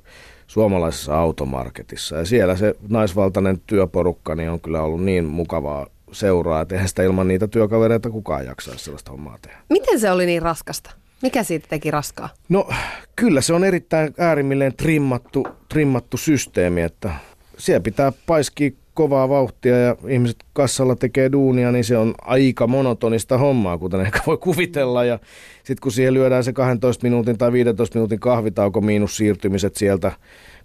[0.48, 2.16] suomalaisessa automarketissa.
[2.16, 7.04] Ja siellä se naisvaltainen työporukka niin on kyllä ollut niin mukavaa seuraa, että eihän sitä
[7.04, 9.58] ilman niitä työkavereita kukaan jaksaisi sellaista hommaa tehdä.
[9.70, 11.01] Miten se oli niin raskasta?
[11.22, 12.30] Mikä siitä teki raskaa?
[12.50, 12.70] No
[13.16, 17.14] kyllä se on erittäin äärimmilleen trimmattu, trimmattu systeemi, että
[17.58, 23.38] siellä pitää paiskia kovaa vauhtia ja ihmiset kassalla tekee duunia, niin se on aika monotonista
[23.38, 25.06] hommaa, kuten ehkä voi kuvitella.
[25.06, 25.20] Ja
[25.58, 30.12] sitten kun siihen lyödään se 12 minuutin tai 15 minuutin kahvitauko miinus siirtymiset sieltä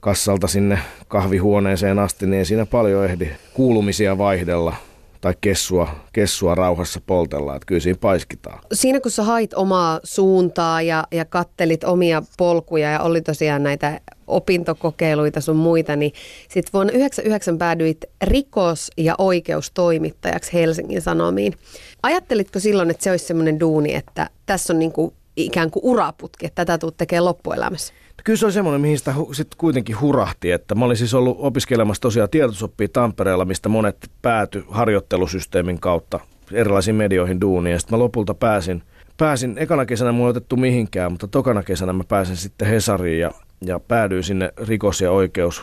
[0.01, 0.79] kassalta sinne
[1.09, 4.77] kahvihuoneeseen asti, niin ei siinä paljon ehdi kuulumisia vaihdella
[5.21, 8.59] tai kessua, kessua rauhassa poltella, että kyllä siinä paiskitaan.
[8.73, 14.01] Siinä kun sä hait omaa suuntaa ja, ja kattelit omia polkuja ja oli tosiaan näitä
[14.27, 16.13] opintokokeiluita sun muita, niin
[16.49, 21.53] sitten vuonna 1999 päädyit rikos- ja oikeustoimittajaksi Helsingin Sanomiin.
[22.03, 26.65] Ajattelitko silloin, että se olisi semmoinen duuni, että tässä on niinku ikään kuin uraputki, että
[26.65, 27.93] tätä tuut tekemään loppuelämässä?
[28.25, 31.37] Kyllä se on semmoinen, mihin sitä hu- sit kuitenkin hurahti, että mä olin siis ollut
[31.41, 36.21] opiskelemassa tosiaan tietosoppia Tampereella, mistä monet pääty harjoittelusysteemin kautta
[36.53, 37.73] erilaisiin medioihin duuniin.
[37.73, 38.83] Ja sitten mä lopulta pääsin,
[39.17, 43.31] pääsin, ekana kesänä mulla otettu mihinkään, mutta tokana kesänä mä pääsin sitten Hesariin ja,
[43.65, 45.63] ja päädyin sinne rikos- ja oikeus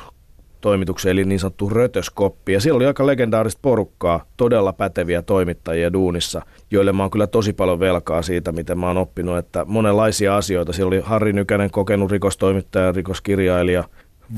[0.64, 2.54] toimitukseen, eli niin sanottu rötöskoppi.
[2.54, 6.42] Ja siellä oli aika legendaarista porukkaa, todella päteviä toimittajia duunissa,
[6.72, 10.74] joille mä oon kyllä tosi paljon velkaa siitä, miten mä oon oppinut, että monenlaisia asioita.
[10.74, 13.84] Siellä oli Harri Nykänen, kokenut rikostoimittaja, rikoskirjailija,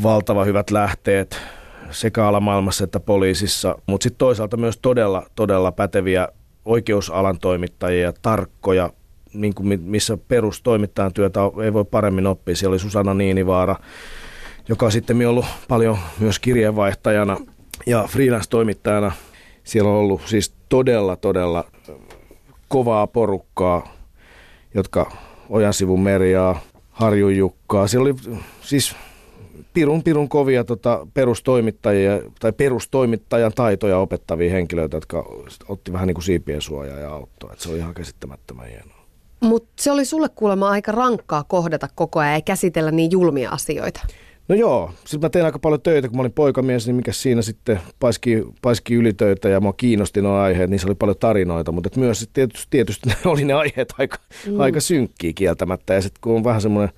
[0.03, 1.41] valtava hyvät lähteet
[1.91, 6.27] sekä alamaailmassa että poliisissa, mutta sitten toisaalta myös todella, todella päteviä
[6.65, 8.89] oikeusalan toimittajia, tarkkoja,
[9.33, 12.55] niin kuin missä perustoimittajan työtä ei voi paremmin oppia.
[12.55, 13.75] Siellä oli Susanna Niinivaara,
[14.69, 17.37] joka on sitten ollut paljon myös kirjeenvaihtajana
[17.85, 19.11] ja freelance-toimittajana.
[19.63, 21.63] Siellä on ollut siis todella, todella
[22.67, 23.93] kovaa porukkaa,
[24.73, 25.11] jotka
[25.49, 26.59] Ojansivun Merjaa,
[26.91, 27.87] Harjun Jukkaa.
[27.87, 28.15] Siellä oli
[28.61, 28.95] siis
[29.73, 35.25] pirun pirun kovia tota, perustoimittajia tai perustoimittajan taitoja opettavia henkilöitä, jotka
[35.67, 37.53] otti vähän niin kuin siipien suojaa ja auttoa.
[37.53, 39.05] Et se oli ihan käsittämättömän hienoa.
[39.39, 44.01] Mutta se oli sulle kuulemma aika rankkaa kohdata koko ajan ja käsitellä niin julmia asioita.
[44.47, 47.41] No joo, sitten mä tein aika paljon töitä, kun mä olin poikamies, niin mikä siinä
[47.41, 51.87] sitten paiski, paiski ylitöitä ja mua kiinnosti nuo aiheet, niin se oli paljon tarinoita, mutta
[51.87, 54.17] et myös tietysti, tietysti ne oli ne aiheet aika,
[54.47, 54.59] mm.
[54.59, 56.93] aika synkkiä kieltämättä ja sitten kun on vähän semmoinen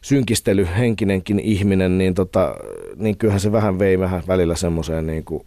[0.00, 2.54] synkistelyhenkinenkin ihminen, niin, tota,
[2.96, 5.46] niin kyllähän se vähän vei vähän välillä semmoiseen niin kuin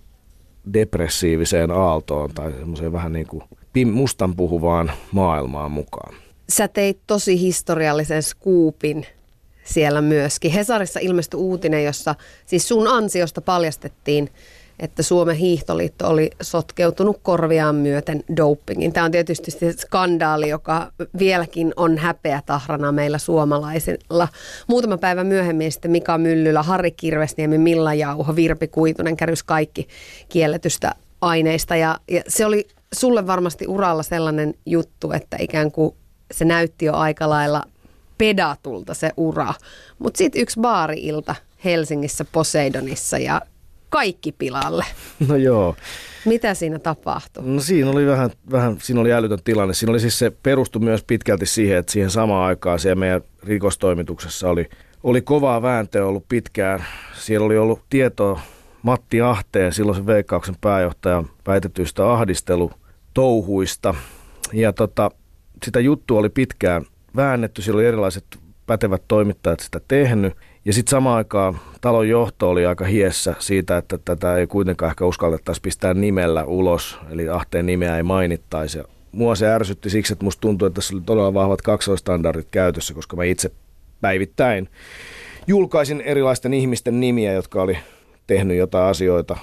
[0.73, 3.43] depressiiviseen aaltoon tai semmoiseen vähän niin kuin
[3.91, 6.15] mustan puhuvaan maailmaan mukaan.
[6.49, 9.05] Sä teit tosi historiallisen skuupin
[9.63, 10.51] siellä myöskin.
[10.51, 14.29] Hesarissa ilmestyi uutinen, jossa siis sun ansiosta paljastettiin,
[14.81, 18.93] että Suomen hiihtoliitto oli sotkeutunut korviaan myöten dopingin.
[18.93, 24.27] Tämä on tietysti se skandaali, joka vieläkin on häpeä tahrana meillä suomalaisilla.
[24.67, 29.87] Muutama päivä myöhemmin sitten Mika Myllylä, Harri Kirvesniemi, Milla Jauho, Virpi Kuitunen kärjys kaikki
[30.29, 31.75] kielletystä aineista.
[31.75, 35.95] Ja, ja se oli sulle varmasti uralla sellainen juttu, että ikään kuin
[36.31, 37.63] se näytti jo aika lailla
[38.21, 39.53] pedatulta se ura.
[39.99, 43.41] Mutta sitten yksi baari-ilta Helsingissä Poseidonissa ja
[43.89, 44.85] kaikki pilalle.
[45.27, 45.75] No joo.
[46.25, 47.43] Mitä siinä tapahtui?
[47.45, 49.73] No siinä oli vähän, vähän siinä oli älytön tilanne.
[49.73, 54.49] Siinä oli siis se perustu myös pitkälti siihen, että siihen samaan aikaan siellä meidän rikostoimituksessa
[54.49, 54.69] oli,
[55.03, 56.85] oli kovaa vääntöä ollut pitkään.
[57.19, 58.41] Siellä oli ollut tietoa
[58.81, 63.95] Matti Ahteen, silloisen veikkauksen pääjohtajan väitetyistä ahdistelutouhuista.
[64.53, 65.11] Ja tota,
[65.65, 66.85] sitä juttua oli pitkään
[67.15, 68.25] väännetty, siellä oli erilaiset
[68.67, 70.33] pätevät toimittajat sitä tehnyt.
[70.65, 75.05] Ja sitten samaan aikaan talon johto oli aika hiessä siitä, että tätä ei kuitenkaan ehkä
[75.05, 78.77] uskallettaisi pistää nimellä ulos, eli Ahteen nimeä ei mainittaisi.
[78.77, 82.93] Ja mua se ärsytti siksi, että musta tuntui, että tässä oli todella vahvat kaksoistandardit käytössä,
[82.93, 83.51] koska mä itse
[84.01, 84.69] päivittäin
[85.47, 87.77] julkaisin erilaisten ihmisten nimiä, jotka oli
[88.27, 89.37] tehnyt jotain asioita,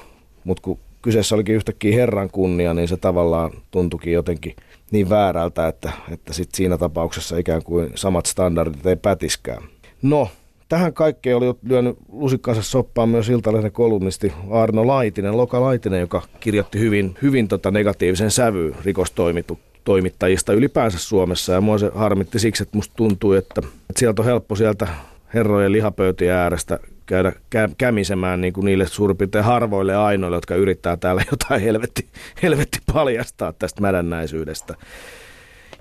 [0.44, 4.56] mutta kun kyseessä olikin yhtäkkiä Herran kunnia, niin se tavallaan tuntuikin jotenkin
[4.90, 9.62] niin väärältä, että, että sit siinä tapauksessa ikään kuin samat standardit ei pätiskään.
[10.02, 10.28] No,
[10.68, 16.78] tähän kaikkeen oli lyönyt lusikkansa soppaan myös Iltalehden kolumnisti Arno Laitinen, Loka Laitinen, joka kirjoitti
[16.78, 21.52] hyvin, hyvin tota negatiivisen sävyyn rikostoimittajista ylipäänsä Suomessa.
[21.52, 24.88] Ja mua se harmitti siksi, että musta tuntui, että, että sieltä on helppo sieltä
[25.34, 26.78] herrojen lihapöytien äärestä
[27.08, 32.06] käydä kä- kämisemään niin kuin niille suurin piirtein harvoille ainoille, jotka yrittää täällä jotain helvetti,
[32.42, 34.74] helvetti paljastaa tästä mädännäisyydestä.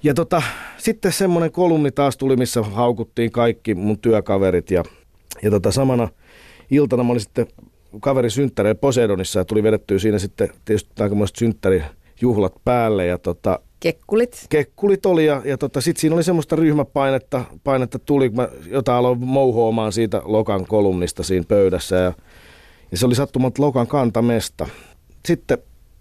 [0.03, 0.41] Ja tota,
[0.77, 4.83] sitten semmoinen kolumni taas tuli, missä haukuttiin kaikki mun työkaverit ja,
[5.43, 6.09] ja tota, samana
[6.71, 7.47] iltana mä olin sitten
[8.01, 14.45] kaverin synttäreillä Poseidonissa ja tuli vedettyä siinä sitten tietysti aikamoiset synttärijuhlat päälle ja tota, Kekkulit.
[14.49, 19.19] Kekkulit oli ja, ja tota, sitten siinä oli semmoista ryhmäpainetta, painetta tuli, mä jotain aloin
[19.19, 22.13] mouhoamaan siitä Lokan kolumnista siinä pöydässä ja,
[22.91, 24.67] ja se oli sattumat Lokan kantamesta.
[25.25, 25.57] Sitten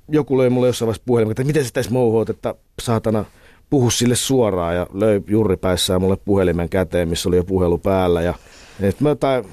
[0.08, 1.90] joku löi mulle jossain vaiheessa puhelimen, että miten sä tässä
[2.30, 3.24] että saatana
[3.70, 8.34] puhu sille suoraan ja löi juuripäissään mulle puhelimen käteen, missä oli jo puhelu päällä ja
[8.80, 9.44] että mä jotain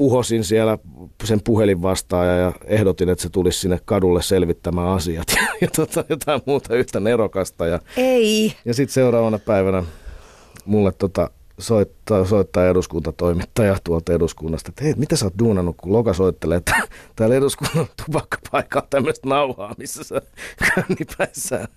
[0.00, 0.78] uhosin siellä
[1.24, 6.04] sen puhelin vastaaja ja ehdotin, että se tulisi sinne kadulle selvittämään asiat ja, ja tota,
[6.08, 7.66] jotain muuta yhtä nerokasta.
[7.66, 8.54] Ja, Ei.
[8.64, 9.84] Ja sitten seuraavana päivänä
[10.64, 16.12] mulle tota, soittaa, soittaa eduskuntatoimittaja tuolta eduskunnasta, että hei, mitä sä oot duunannut, kun Loka
[16.12, 16.74] soittelee, että
[17.16, 20.20] täällä eduskunnan tupakkapaikalla tämmöistä nauhaa, missä sä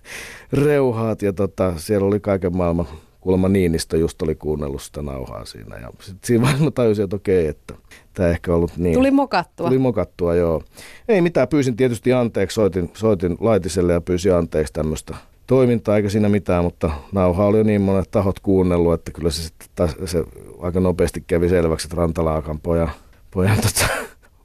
[0.52, 1.22] reuhaat.
[1.22, 2.88] Ja tota, siellä oli kaiken maailman
[3.24, 5.76] kuulemma Niinistö just oli kuunnellut sitä nauhaa siinä.
[5.76, 7.74] Ja sit siinä vaiheessa mä tajusin, että okei, että
[8.14, 8.94] tämä ehkä ollut niin.
[8.94, 9.66] Tuli mokattua.
[9.66, 10.62] Tuli mokattua, joo.
[11.08, 15.14] Ei mitään, pyysin tietysti anteeksi, soitin, soitin Laitiselle ja pyysin anteeksi tämmöistä
[15.46, 19.42] toimintaa eikä siinä mitään, mutta nauha oli jo niin monet tahot kuunnellut, että kyllä se,
[19.42, 20.24] sitten se
[20.60, 22.90] aika nopeasti kävi selväksi, että Rantalaakan pojan,
[23.30, 23.92] pojan tota,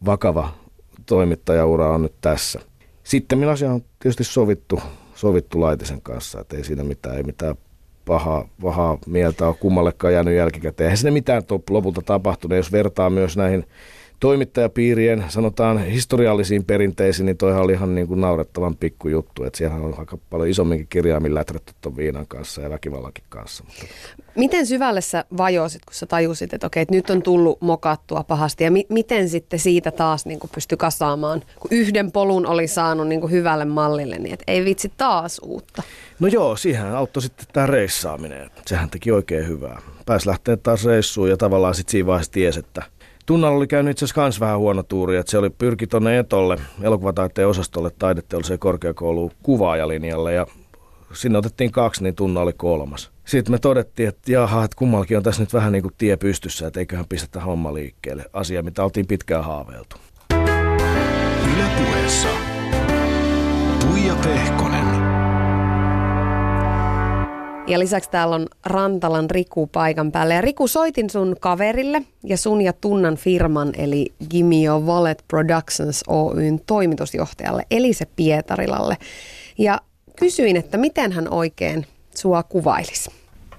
[0.06, 0.54] vakava
[1.06, 2.60] toimittajaura on nyt tässä.
[3.04, 4.80] Sitten minä asia on tietysti sovittu,
[5.16, 7.56] sovittu Laitisen kanssa, että ei siinä mitään, ei mitään
[8.10, 10.86] pahaa, pahaa mieltä ole kummallekaan jäänyt jälkikäteen.
[10.86, 13.66] Eihän sinne mitään lopulta tapahtunut, jos vertaa myös näihin
[14.20, 19.44] toimittajapiirien, sanotaan historiallisiin perinteisiin, niin toihan oli ihan niin kuin naurettavan pikkujuttu.
[19.44, 23.64] Että siellä on aika paljon isomminkin kirjaimin läträtty tuon viinan kanssa ja väkivallakin kanssa.
[23.64, 23.86] Mutta...
[24.36, 28.64] Miten syvälle sä vajoisit, kun sä tajusit, että okei, että nyt on tullut mokattua pahasti
[28.64, 33.08] ja mi- miten sitten siitä taas niin kuin pysty kasaamaan, kun yhden polun oli saanut
[33.08, 35.84] niin kuin hyvälle mallille, niin että ei vitsi taas uutta.
[36.20, 38.50] No joo, siihen auttoi sitten tämä reissaaminen.
[38.66, 39.82] Sehän teki oikein hyvää.
[40.06, 42.84] Pääsi lähteä taas reissuun ja tavallaan sitten siinä vaiheessa tiesi, että–
[43.30, 46.58] Tunnalla oli käynyt itse asiassa myös vähän huono tuuri, että se oli pyrki tuonne Etolle,
[46.82, 50.48] elokuvataiteen osastolle taideteolliseen korkeakouluun kuvaajalinjalle ja
[51.14, 53.12] sinne otettiin kaksi, niin Tunna oli kolmas.
[53.26, 56.68] Sitten me todettiin, että jaha, että kummallakin on tässä nyt vähän niin kuin tie pystyssä,
[56.68, 58.26] että eiköhän pistetä homma liikkeelle.
[58.34, 59.96] Asia, mitä oltiin pitkään haaveiltu.
[61.56, 62.30] Ylepuheessa
[63.80, 64.99] Tuija Pehkonen.
[67.70, 70.34] Ja lisäksi täällä on Rantalan Riku paikan päällä.
[70.34, 76.60] Ja Riku, soitin sun kaverille ja sun ja Tunnan firman, eli Gimio Wallet Productions Oyn
[76.68, 78.98] toimitusjohtajalle, Elise Pietarilalle.
[79.58, 79.78] Ja
[80.20, 83.12] kysyin, että miten hän oikein sua kuvailisi.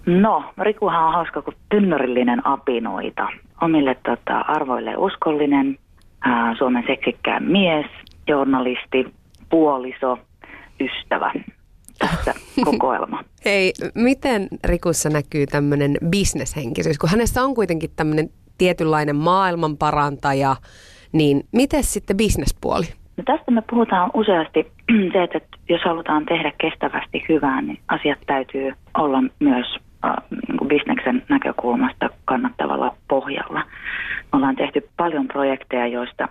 [0.06, 3.28] No, Rikuhan on hauska kuin tynnörillinen apinoita.
[3.62, 5.78] Omille tota, arvoille uskollinen,
[6.24, 7.86] ää, Suomen seksikkään mies,
[8.28, 9.14] journalisti,
[9.50, 10.18] puoliso,
[10.80, 11.32] ystävä.
[12.00, 12.34] Tässä
[12.64, 13.24] kokoelma.
[13.44, 20.56] Hei, miten Rikussa näkyy tämmöinen bisneshenkisyys, kun hänessä on kuitenkin tämmöinen tietynlainen maailmanparantaja,
[21.12, 22.86] niin miten sitten bisnespuoli?
[23.16, 24.72] No tästä me puhutaan useasti
[25.12, 29.66] se, että jos halutaan tehdä kestävästi hyvää, niin asiat täytyy olla myös
[30.04, 33.60] äh, niin bisneksen näkökulmasta kannattavalla pohjalla.
[34.32, 36.28] Me ollaan tehty paljon projekteja, joista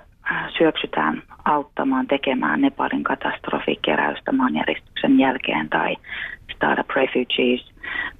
[0.58, 5.96] syöksytään auttamaan tekemään Nepalin katastrofikeräystä maanjäristyksen jälkeen tai
[6.56, 7.72] Startup Refugees,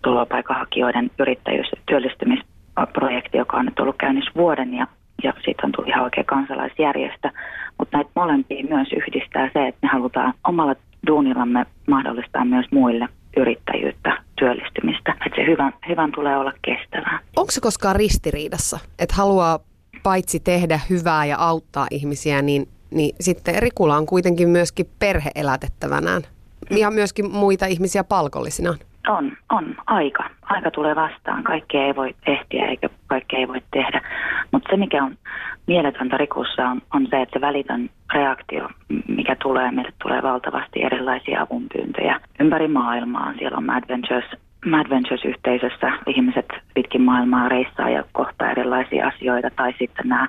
[0.02, 4.88] turvapaikanhakijoiden yrittäjyys- ja työllistymisprojekti, joka on nyt ollut käynnissä vuoden ja,
[5.24, 7.30] ja siitä on tullut ihan oikea kansalaisjärjestö.
[7.78, 10.76] Mutta näitä molempia myös yhdistää se, että me halutaan omalla
[11.08, 13.08] duunillamme mahdollistaa myös muille
[13.38, 15.12] yrittäjyyttä, työllistymistä.
[15.26, 17.20] Että se hyvän, hyvän tulee olla kestävää.
[17.36, 19.60] Onko se koskaan ristiriidassa, että haluaa
[20.04, 26.22] paitsi tehdä hyvää ja auttaa ihmisiä, niin, niin sitten Rikula on kuitenkin myöskin perhe elätettävänään
[26.70, 28.78] ja myöskin muita ihmisiä palkollisinaan?
[29.08, 29.76] On, on.
[29.86, 30.30] Aika.
[30.42, 31.44] Aika tulee vastaan.
[31.44, 34.02] Kaikkea ei voi ehtiä eikä kaikkea ei voi tehdä.
[34.52, 35.18] Mutta se, mikä on
[35.68, 38.70] mieletöntä Rikussa, on, on se, että se välitön reaktio,
[39.08, 43.34] mikä tulee, meille tulee valtavasti erilaisia avunpyyntöjä ympäri maailmaa.
[43.38, 44.26] Siellä on Mad Ventures,
[44.66, 49.50] Mad Ventures-yhteisössä ihmiset pitkin maailmaa reissaa ja kohtaa erilaisia asioita.
[49.56, 50.28] Tai sitten nämä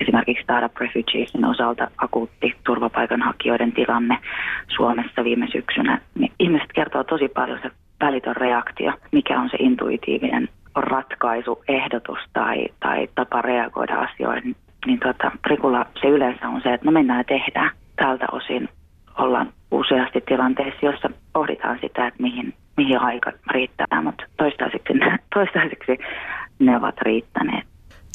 [0.00, 4.18] esimerkiksi Startup Refugeesin osalta akuutti turvapaikanhakijoiden tilanne
[4.76, 6.00] Suomessa viime syksynä.
[6.14, 12.68] Niin ihmiset kertoo tosi paljon se välitön reaktio, mikä on se intuitiivinen ratkaisu, ehdotus tai,
[12.80, 14.56] tai tapa reagoida asioihin.
[14.86, 17.70] Niin tuota, Rikulla se yleensä on se, että no mennään ja tehdään.
[17.96, 18.68] Tältä osin
[19.18, 24.92] ollaan useasti tilanteissa, jossa pohditaan sitä, että mihin, mihin aika riittää, mutta toistaiseksi,
[25.34, 25.98] toistaiseksi
[26.58, 27.66] ne ovat riittäneet.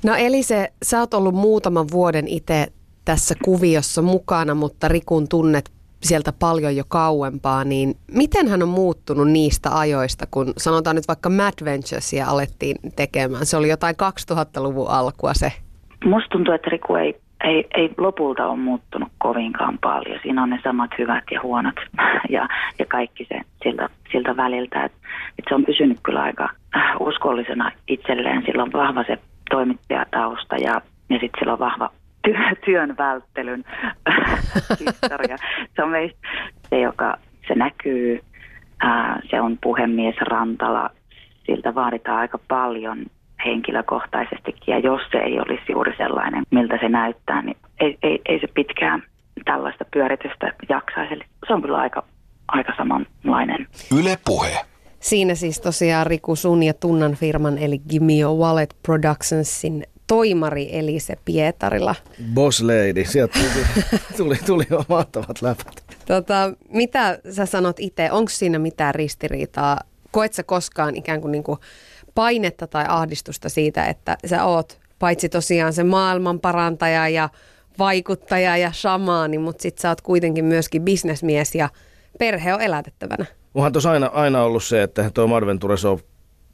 [0.05, 2.68] No Elise, sä oot ollut muutaman vuoden itse
[3.05, 5.72] tässä kuviossa mukana, mutta Rikun tunnet
[6.03, 11.30] sieltä paljon jo kauempaa, niin miten hän on muuttunut niistä ajoista, kun sanotaan nyt vaikka
[11.30, 13.45] Mad Venturesia alettiin tekemään?
[13.45, 13.95] Se oli jotain
[14.32, 15.51] 2000-luvun alkua se.
[16.05, 20.19] Musta tuntuu, että Riku ei, ei, ei lopulta ole muuttunut kovinkaan paljon.
[20.23, 21.75] Siinä on ne samat hyvät ja huonot
[22.29, 22.47] ja,
[22.79, 24.83] ja kaikki se siltä, siltä väliltä.
[24.83, 24.91] Et,
[25.39, 28.43] et se on pysynyt kyllä aika äh, uskollisena itselleen.
[28.45, 29.17] Sillä on vahva se
[29.49, 31.89] toimittajatausta ja, ja sitten sillä on vahva
[32.23, 33.63] työ, työn välttelyn
[34.79, 35.38] historia.
[35.75, 36.27] Se on meistä
[36.69, 37.17] se, joka
[37.47, 38.19] se näkyy.
[38.79, 40.89] Ää, se on puhemies Rantala.
[41.45, 43.05] Siltä vaaditaan aika paljon
[43.45, 44.71] henkilökohtaisestikin.
[44.73, 48.47] Ja jos se ei olisi juuri sellainen, miltä se näyttää, niin ei, ei, ei se
[48.47, 49.03] pitkään
[49.45, 51.13] tällaista pyöritystä jaksaisi.
[51.13, 52.03] Eli se on kyllä aika,
[52.47, 53.67] aika samanlainen.
[53.99, 54.59] Yle Puhe.
[54.99, 61.95] Siinä siis tosiaan Riku sun ja Tunnan firman eli Gimio Wallet Productionsin toimari Elise Pietarilla.
[62.33, 63.65] Boss lady, sieltä tuli,
[64.17, 65.83] tuli, tuli jo mahtavat läpät.
[66.05, 69.79] Tota, mitä sä sanot itse, onko siinä mitään ristiriitaa?
[70.11, 71.59] Koet sä koskaan ikään kuin, niin kuin
[72.16, 77.30] painetta tai ahdistusta siitä, että sä oot paitsi tosiaan se maailman parantaja ja
[77.80, 81.70] vaikuttaja ja shamaani, mutta sit sä oot kuitenkin myöskin bisnesmies ja
[82.20, 83.26] perhe on elätettävänä.
[83.53, 85.99] Onhan tuossa aina, aina ollut se, että tuo Madventures on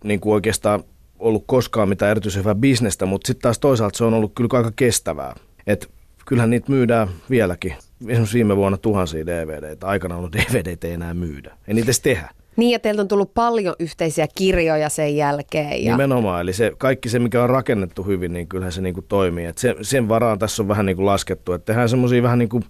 [0.04, 0.84] niin kuin oikeastaan
[1.20, 4.72] ollut koskaan mitään erityisen hyvää bisnestä, mutta sitten taas toisaalta se on ollut kyllä aika
[4.76, 5.36] kestävää.
[5.68, 5.90] Et
[6.26, 7.76] kyllähän niitä myydään vieläkin.
[8.08, 9.88] Esimerkiksi viime vuonna tuhansia DVDitä.
[9.88, 11.58] Aikana ollut DVDtä ei enää myydä.
[11.68, 12.30] Ei niitä edes tehdä.
[12.58, 15.84] Niin ja teiltä on tullut paljon yhteisiä kirjoja sen jälkeen.
[15.84, 15.92] Ja...
[15.92, 19.46] Nimenomaan, eli se, kaikki se mikä on rakennettu hyvin, niin kyllähän se niin kuin toimii.
[19.46, 22.50] Et se, sen varaan tässä on vähän niin kuin laskettu, että tehdään semmoisia vähän niin
[22.50, 22.64] kuin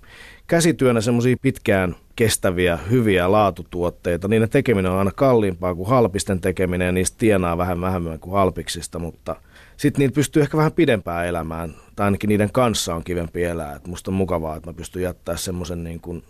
[0.47, 4.27] käsityönä semmoisia pitkään kestäviä, hyviä laatutuotteita.
[4.27, 8.99] Niiden tekeminen on aina kalliimpaa kuin halpisten tekeminen ja niistä tienaa vähän vähemmän kuin halpiksista,
[8.99, 9.35] mutta
[9.77, 13.75] sitten niitä pystyy ehkä vähän pidempään elämään, tai ainakin niiden kanssa on kivempi elää.
[13.75, 16.23] Et musta on mukavaa, että mä pystyn jättämään semmoisen niin kuin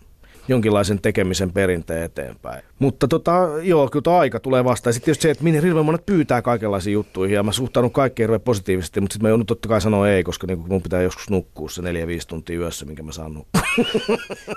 [0.48, 2.64] jonkinlaisen tekemisen perinteen eteenpäin.
[2.78, 4.94] Mutta tota, joo, kyllä aika tulee vastaan.
[4.94, 8.40] Sitten tietysti se, että minne hirveän monet pyytää kaikenlaisiin juttuihin ja mä suhtaudun kaikkeen hirveän
[8.40, 11.68] positiivisesti, mutta sitten mä joudun totta kai sanoa ei, koska niin mun pitää joskus nukkua
[11.68, 13.62] se neljä viisi tuntia yössä, minkä mä saan nukkua.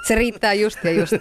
[0.08, 1.14] Se riittää just ja just.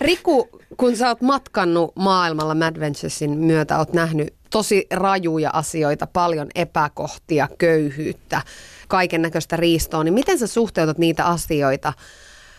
[0.00, 6.48] Riku, kun sä oot matkannut maailmalla Mad Venturesin myötä, oot nähnyt tosi rajuja asioita, paljon
[6.54, 8.42] epäkohtia, köyhyyttä,
[8.88, 11.92] kaiken näköistä riistoa, niin miten sä suhteutat niitä asioita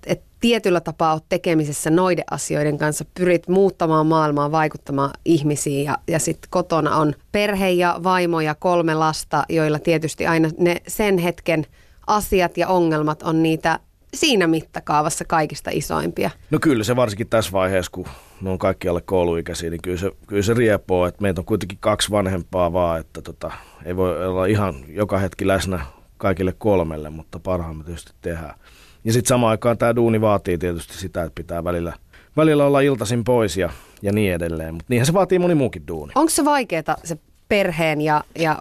[0.08, 6.20] et tietyllä tapaa olet tekemisessä noiden asioiden kanssa, pyrit muuttamaan maailmaa, vaikuttamaan ihmisiin ja, ja
[6.20, 11.66] sitten kotona on perhe ja vaimo ja kolme lasta, joilla tietysti aina ne sen hetken
[12.08, 13.80] asiat ja ongelmat on niitä
[14.14, 16.30] siinä mittakaavassa kaikista isoimpia.
[16.52, 18.06] No kyllä se varsinkin tässä vaiheessa, kun
[18.42, 21.78] ne on kaikki alle kouluikäisiä, niin kyllä se, kyllä se riepoo, että meitä on kuitenkin
[21.82, 23.52] kaksi vanhempaa vaan, että tota,
[23.86, 25.86] ei voi olla ihan joka hetki läsnä
[26.18, 28.56] kaikille kolmelle, mutta parhaamme tietysti tehdään.
[29.04, 31.94] Ja sitten samaan aikaan tämä duuni vaatii tietysti sitä, että pitää välillä,
[32.38, 33.70] välillä olla iltaisin pois ja,
[34.02, 34.74] ja niin edelleen.
[34.74, 36.12] Mutta niinhän se vaatii moni muukin duuni.
[36.16, 37.18] Onko se vaikeaa se
[37.50, 38.60] perheen ja, ja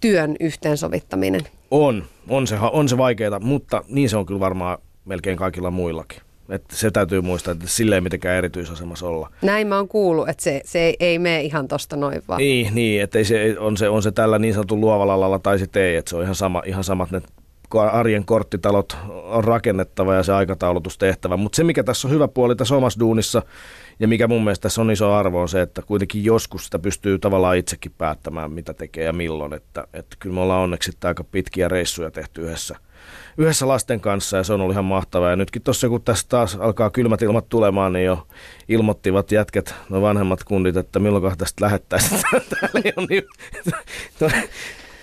[0.00, 1.40] työn yhteensovittaminen?
[1.70, 6.22] On, on se, on se vaikeaa, mutta niin se on kyllä varmaan melkein kaikilla muillakin.
[6.48, 9.30] Että se täytyy muistaa, että sille ei mitenkään erityisasemassa olla.
[9.42, 12.38] Näin mä oon kuullut, että se, se ei, ei mene ihan tosta noin vaan.
[12.38, 15.82] Niin, niin että se, on, se, on se tällä niin sanotun luovalla alalla tai sitten
[15.82, 17.22] ei, että se on ihan, sama, ihan samat ne
[17.80, 21.36] arjen korttitalot on rakennettava ja se aikataulutus tehtävä.
[21.36, 23.42] Mutta se, mikä tässä on hyvä puoli tässä omassa duunissa
[24.00, 27.18] ja mikä mun mielestä tässä on iso arvo on se, että kuitenkin joskus sitä pystyy
[27.18, 29.52] tavallaan itsekin päättämään, mitä tekee ja milloin.
[29.52, 32.76] Että, että kyllä me ollaan onneksi aika pitkiä reissuja tehty yhdessä,
[33.38, 35.30] yhdessä lasten kanssa ja se on ollut ihan mahtavaa.
[35.30, 38.26] Ja nytkin tuossa kun tässä taas alkaa kylmät ilmat tulemaan, niin jo
[38.68, 42.20] ilmoittivat jätket, no vanhemmat kundit, että milloin tästä lähettäisiin.
[42.60, 43.24] Täällä niin,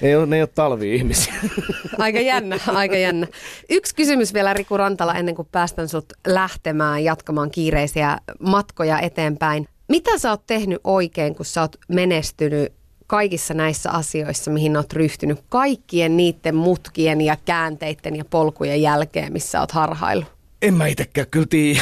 [0.01, 1.33] ei ole, ne ei ole talvi-ihmisiä.
[1.97, 3.27] Aika jännä, aika jännä.
[3.69, 9.67] Yksi kysymys vielä Riku Rantala ennen kuin päästän sut lähtemään jatkamaan kiireisiä matkoja eteenpäin.
[9.87, 12.73] Mitä sä oot tehnyt oikein, kun sä oot menestynyt
[13.07, 19.59] kaikissa näissä asioissa, mihin oot ryhtynyt, kaikkien niiden mutkien ja käänteiden ja polkujen jälkeen, missä
[19.59, 20.23] oot harhailu?
[20.61, 21.81] En mä itsekään kyllä tiedä,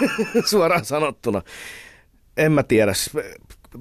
[0.50, 1.42] suoraan sanottuna.
[2.36, 2.92] En mä tiedä.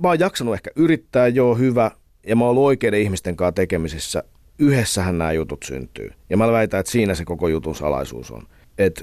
[0.02, 1.92] Mä oon jaksanut ehkä yrittää, joo hyvä,
[2.28, 4.24] ja mä oon ollut oikeiden ihmisten kanssa tekemisissä.
[4.60, 6.12] Yhdessähän nämä jutut syntyy.
[6.30, 8.44] Ja mä väitän, että siinä se koko jutun salaisuus on.
[8.78, 9.02] Että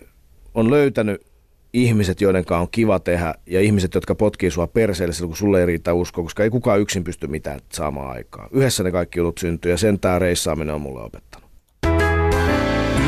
[0.55, 1.27] on löytänyt
[1.73, 5.61] ihmiset, joiden kanssa on kiva tehdä, ja ihmiset, jotka potkii sua perseelle silloin, kun sulle
[5.61, 8.49] ei riitä usko, koska ei kukaan yksin pysty mitään saamaan aikaa.
[8.53, 11.51] Yhdessä ne kaikki jutut syntyy, ja sen tämä reissaaminen on mulle opettanut.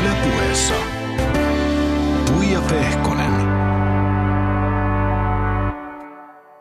[0.01, 0.75] Ylepuheessa
[2.25, 3.36] Tuija Pehkonen.